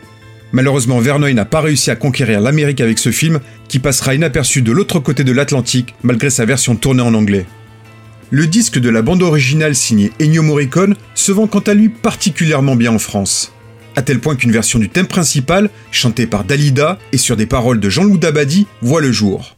Malheureusement, 0.51 0.99
Verneuil 0.99 1.33
n'a 1.33 1.45
pas 1.45 1.61
réussi 1.61 1.91
à 1.91 1.95
conquérir 1.95 2.41
l'Amérique 2.41 2.81
avec 2.81 2.97
ce 2.97 3.11
film, 3.11 3.39
qui 3.67 3.79
passera 3.79 4.15
inaperçu 4.15 4.61
de 4.61 4.71
l'autre 4.71 4.99
côté 4.99 5.23
de 5.23 5.31
l'Atlantique, 5.31 5.93
malgré 6.03 6.29
sa 6.29 6.45
version 6.45 6.75
tournée 6.75 7.03
en 7.03 7.13
anglais. 7.13 7.45
Le 8.31 8.47
disque 8.47 8.79
de 8.79 8.89
la 8.89 9.01
bande 9.01 9.23
originale 9.23 9.75
signé 9.75 10.11
Ennio 10.21 10.43
Morricone 10.43 10.95
se 11.15 11.31
vend 11.31 11.47
quant 11.47 11.59
à 11.59 11.73
lui 11.73 11.89
particulièrement 11.89 12.75
bien 12.75 12.93
en 12.93 12.99
France. 12.99 13.53
À 13.95 14.01
tel 14.01 14.19
point 14.19 14.35
qu'une 14.35 14.51
version 14.51 14.79
du 14.79 14.89
thème 14.89 15.07
principal, 15.07 15.69
chantée 15.91 16.27
par 16.27 16.43
Dalida 16.43 16.99
et 17.11 17.17
sur 17.17 17.35
des 17.35 17.47
paroles 17.47 17.79
de 17.79 17.89
Jean-Loup 17.89 18.17
Dabadi, 18.17 18.67
voit 18.81 19.01
le 19.01 19.11
jour. 19.11 19.55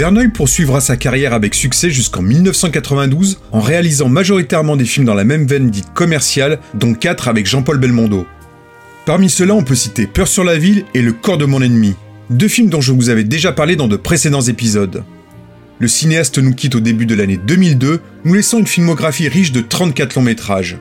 Verneuil 0.00 0.28
poursuivra 0.28 0.80
sa 0.80 0.96
carrière 0.96 1.34
avec 1.34 1.54
succès 1.54 1.90
jusqu'en 1.90 2.22
1992 2.22 3.38
en 3.52 3.60
réalisant 3.60 4.08
majoritairement 4.08 4.76
des 4.76 4.86
films 4.86 5.04
dans 5.04 5.12
la 5.12 5.24
même 5.24 5.46
veine 5.46 5.68
dite 5.68 5.92
commerciale, 5.92 6.58
dont 6.72 6.94
4 6.94 7.28
avec 7.28 7.44
Jean-Paul 7.44 7.76
Belmondo. 7.76 8.26
Parmi 9.04 9.28
ceux-là, 9.28 9.54
on 9.54 9.62
peut 9.62 9.74
citer 9.74 10.06
Peur 10.06 10.26
sur 10.26 10.42
la 10.42 10.56
ville 10.56 10.86
et 10.94 11.02
Le 11.02 11.12
corps 11.12 11.36
de 11.36 11.44
mon 11.44 11.60
ennemi, 11.60 11.96
deux 12.30 12.48
films 12.48 12.70
dont 12.70 12.80
je 12.80 12.92
vous 12.92 13.10
avais 13.10 13.24
déjà 13.24 13.52
parlé 13.52 13.76
dans 13.76 13.88
de 13.88 13.96
précédents 13.96 14.40
épisodes. 14.40 15.04
Le 15.78 15.86
cinéaste 15.86 16.38
nous 16.38 16.54
quitte 16.54 16.76
au 16.76 16.80
début 16.80 17.04
de 17.04 17.14
l'année 17.14 17.36
2002, 17.36 18.00
nous 18.24 18.32
laissant 18.32 18.60
une 18.60 18.66
filmographie 18.66 19.28
riche 19.28 19.52
de 19.52 19.60
34 19.60 20.14
longs 20.14 20.22
métrages. 20.22 20.78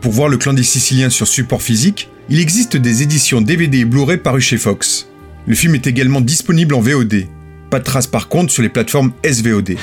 Pour 0.00 0.10
voir 0.10 0.28
le 0.28 0.36
clan 0.36 0.52
des 0.52 0.64
Siciliens 0.64 1.10
sur 1.10 1.28
support 1.28 1.62
physique, 1.62 2.10
il 2.28 2.40
existe 2.40 2.76
des 2.76 3.04
éditions 3.04 3.40
DVD 3.40 3.78
et 3.78 3.84
Blu-ray 3.84 4.18
parues 4.18 4.40
chez 4.40 4.58
Fox. 4.58 5.06
Le 5.46 5.54
film 5.54 5.76
est 5.76 5.86
également 5.86 6.20
disponible 6.20 6.74
en 6.74 6.80
VOD. 6.80 7.28
Pas 7.70 7.78
de 7.78 7.84
traces 7.84 8.06
par 8.06 8.28
contre 8.28 8.52
sur 8.52 8.62
les 8.62 8.68
plateformes 8.68 9.12
SVOD. 9.24 9.76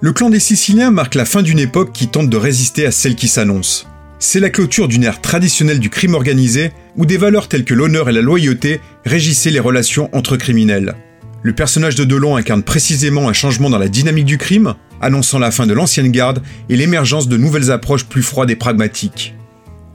Le 0.00 0.12
clan 0.12 0.30
des 0.30 0.40
Siciliens 0.40 0.90
marque 0.90 1.16
la 1.16 1.24
fin 1.24 1.42
d'une 1.42 1.58
époque 1.58 1.92
qui 1.92 2.08
tente 2.08 2.30
de 2.30 2.36
résister 2.36 2.86
à 2.86 2.92
celle 2.92 3.16
qui 3.16 3.26
s'annonce. 3.26 3.86
C'est 4.20 4.40
la 4.40 4.50
clôture 4.50 4.88
d'une 4.88 5.04
ère 5.04 5.20
traditionnelle 5.20 5.80
du 5.80 5.90
crime 5.90 6.14
organisé 6.14 6.72
où 6.96 7.04
des 7.04 7.16
valeurs 7.16 7.48
telles 7.48 7.64
que 7.64 7.74
l'honneur 7.74 8.08
et 8.08 8.12
la 8.12 8.20
loyauté 8.20 8.80
régissaient 9.04 9.50
les 9.50 9.60
relations 9.60 10.08
entre 10.12 10.36
criminels. 10.36 10.94
Le 11.42 11.52
personnage 11.52 11.94
de 11.94 12.04
Delon 12.04 12.36
incarne 12.36 12.62
précisément 12.62 13.28
un 13.28 13.32
changement 13.32 13.70
dans 13.70 13.78
la 13.78 13.88
dynamique 13.88 14.24
du 14.24 14.38
crime, 14.38 14.74
annonçant 15.00 15.38
la 15.38 15.50
fin 15.50 15.66
de 15.66 15.72
l'ancienne 15.72 16.10
garde 16.10 16.42
et 16.68 16.76
l'émergence 16.76 17.28
de 17.28 17.36
nouvelles 17.36 17.70
approches 17.70 18.06
plus 18.06 18.22
froides 18.22 18.50
et 18.50 18.56
pragmatiques. 18.56 19.34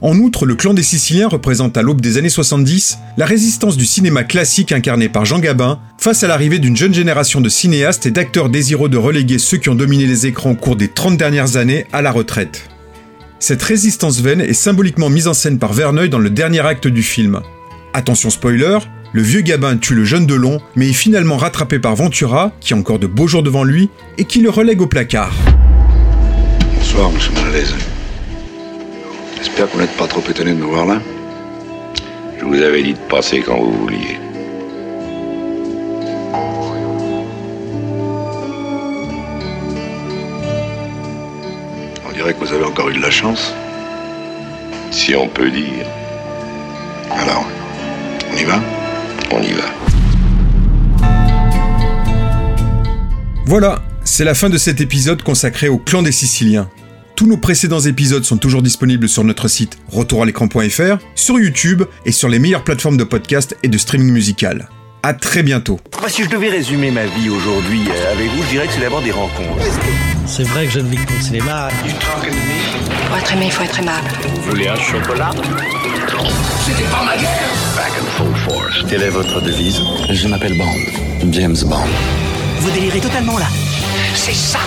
En 0.04 0.20
outre, 0.20 0.46
le 0.46 0.56
clan 0.56 0.74
des 0.74 0.84
Siciliens 0.84 1.30
représente 1.30 1.78
à 1.78 1.82
l'aube 1.82 2.02
des 2.02 2.18
années 2.18 2.28
70 2.28 2.98
la 3.16 3.26
résistance 3.26 3.78
du 3.78 3.86
cinéma 3.86 4.26
classique 4.26 4.74
incarné 4.74 5.08
par 5.08 5.24
Jean 5.24 5.39
Gabin 5.39 5.80
face 5.98 6.26
à 6.26 6.28
l'arrivée 6.28 6.60
d'une 6.60 6.76
jeune 6.76 6.94
génération 6.94 7.39
de 7.39 7.48
cinéastes 7.48 8.06
et 8.06 8.12
d'acteurs 8.12 8.50
désireux 8.50 8.89
de 8.89 8.98
reléguer 8.98 9.39
ceux 9.39 9.56
qui 9.56 9.70
ont 9.70 9.76
dominé 9.76 10.06
les 10.06 10.28
écrans 10.28 10.52
au 10.52 10.56
cours 10.56 10.76
des 10.76 10.89
30 10.89 11.16
dernières 11.16 11.56
années 11.56 11.86
à 11.94 12.02
la 12.02 12.12
retraite. 12.12 12.70
Cette 13.39 13.63
résistance 13.63 14.20
vaine 14.20 14.42
est 14.42 14.52
symboliquement 14.52 15.10
mise 15.10 15.30
en 15.30 15.34
scène 15.34 15.58
par 15.58 15.72
Verneuil 15.72 16.10
dans 16.10 16.20
le 16.20 16.30
dernier 16.30 16.60
acte 16.60 16.89
du 16.89 17.02
film. 17.02 17.39
Attention 17.94 18.30
spoiler, 18.30 18.80
le 19.13 19.22
vieux 19.22 19.39
Gabin 19.39 19.78
tue 19.78 19.96
le 19.96 20.04
jeune 20.04 20.26
Delon, 20.26 20.60
mais 20.76 20.89
est 20.89 20.94
finalement 20.94 21.38
rattrapé 21.38 21.80
par 21.80 21.96
Ventura, 21.96 22.52
qui 22.60 22.74
a 22.74 22.78
encore 22.78 23.00
de 23.00 23.08
beaux 23.08 23.28
jours 23.28 23.42
devant 23.42 23.63
lui, 23.63 23.89
et 24.18 24.26
qui 24.26 24.42
le 24.42 24.50
relègue 24.50 24.82
au 24.82 24.88
placard. 24.88 25.34
Bonsoir, 26.78 27.10
monsieur 27.10 27.32
Malaise. 27.32 27.74
J'espère 29.43 29.67
que 29.67 29.73
vous 29.73 29.82
n'êtes 29.82 29.97
pas 29.97 30.08
trop 30.08 30.21
étonné 30.21 30.51
de 30.51 30.58
me 30.58 30.65
voir 30.65 30.86
là. 30.86 31.01
Je 32.39 32.45
vous 32.45 32.62
avais 32.62 32.82
dit 32.82 32.93
de 32.93 32.99
passer 33.10 33.41
quand 33.41 33.60
vous 33.60 33.73
vouliez. 33.73 34.17
On 42.08 42.13
dirait 42.13 42.34
que 42.34 42.39
vous 42.39 42.53
avez 42.53 42.63
encore 42.63 42.89
eu 42.89 42.93
de 42.93 43.01
la 43.01 43.12
chance. 43.12 43.53
Si 44.91 45.13
on 45.13 45.27
peut 45.27 45.51
dire. 45.51 45.86
Alors, 47.12 47.45
on 48.32 48.38
y 48.38 48.43
va? 48.45 48.62
On 49.29 49.41
y 49.41 49.51
va. 49.51 49.65
Voilà, 53.45 53.82
c'est 54.06 54.23
la 54.23 54.36
fin 54.36 54.49
de 54.49 54.58
cet 54.58 54.79
épisode 54.79 55.21
consacré 55.21 55.67
au 55.67 55.77
clan 55.77 56.01
des 56.01 56.13
Siciliens. 56.13 56.69
Tous 57.23 57.29
nos 57.29 57.38
précédents 57.38 57.79
épisodes 57.79 58.25
sont 58.25 58.36
toujours 58.36 58.62
disponibles 58.62 59.07
sur 59.07 59.23
notre 59.23 59.47
site 59.47 59.77
retouralécran.fr, 59.88 60.97
sur 61.15 61.39
YouTube 61.39 61.83
et 62.05 62.12
sur 62.12 62.27
les 62.27 62.38
meilleures 62.38 62.65
plateformes 62.65 62.97
de 62.97 63.05
podcast 63.05 63.55
et 63.63 63.69
de 63.69 63.77
streaming 63.77 64.12
musical. 64.12 64.67
À 65.03 65.13
très 65.13 65.41
bientôt. 65.41 65.79
Bah, 66.01 66.09
si 66.09 66.25
je 66.25 66.29
devais 66.29 66.49
résumer 66.49 66.91
ma 66.91 67.05
vie 67.05 67.29
aujourd'hui 67.29 67.79
euh, 67.88 68.12
avec 68.12 68.29
vous, 68.29 68.43
je 68.43 68.49
dirais 68.49 68.67
que 68.67 68.73
c'est 68.73 68.81
d'abord 68.81 69.01
des 69.01 69.12
rencontres. 69.12 69.63
C'est 70.25 70.43
vrai 70.43 70.65
que 70.65 70.73
je 70.73 70.79
ne 70.79 70.89
vis 70.89 70.97
que 70.97 71.13
le 71.13 71.21
cinéma. 71.21 71.69
Pour 73.07 73.17
être 73.17 73.31
aimé, 73.31 73.45
il 73.45 73.51
faut 73.53 73.63
être 73.63 73.79
aimable. 73.79 74.09
Vous 74.36 74.41
voulez 74.49 74.67
un 74.67 74.75
chocolat? 74.75 75.31
C'était 76.65 76.89
pas 76.91 77.05
ma 77.05 77.15
guerre 77.15 77.39
Back 77.77 77.93
and 78.01 78.17
full 78.17 78.36
force. 78.36 78.83
Quelle 78.89 79.03
est 79.03 79.09
votre 79.09 79.39
devise? 79.39 79.79
Je 80.09 80.27
m'appelle 80.27 80.57
Bond. 80.57 81.31
James 81.31 81.55
Bond. 81.67 81.88
Vous 82.59 82.71
délirez 82.71 82.99
totalement 82.99 83.38
là. 83.38 83.47
C'est 84.15 84.34
ça 84.34 84.60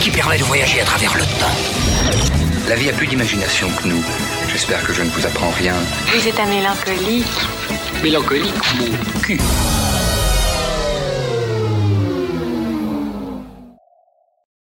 qui 0.00 0.10
permet 0.10 0.38
de 0.38 0.44
voyager 0.44 0.80
à 0.80 0.84
travers 0.84 1.14
le 1.16 1.22
temps. 1.22 2.68
La 2.68 2.76
vie 2.76 2.88
a 2.88 2.92
plus 2.92 3.06
d'imagination 3.06 3.68
que 3.70 3.88
nous. 3.88 4.02
J'espère 4.48 4.82
que 4.86 4.92
je 4.92 5.02
ne 5.02 5.10
vous 5.10 5.26
apprends 5.26 5.50
rien. 5.50 5.74
Vous 6.14 6.28
êtes 6.28 6.38
un 6.38 6.46
mélancolique. 6.46 7.26
Mélancolique, 8.02 8.74
mon 8.78 9.20
cul. 9.20 9.38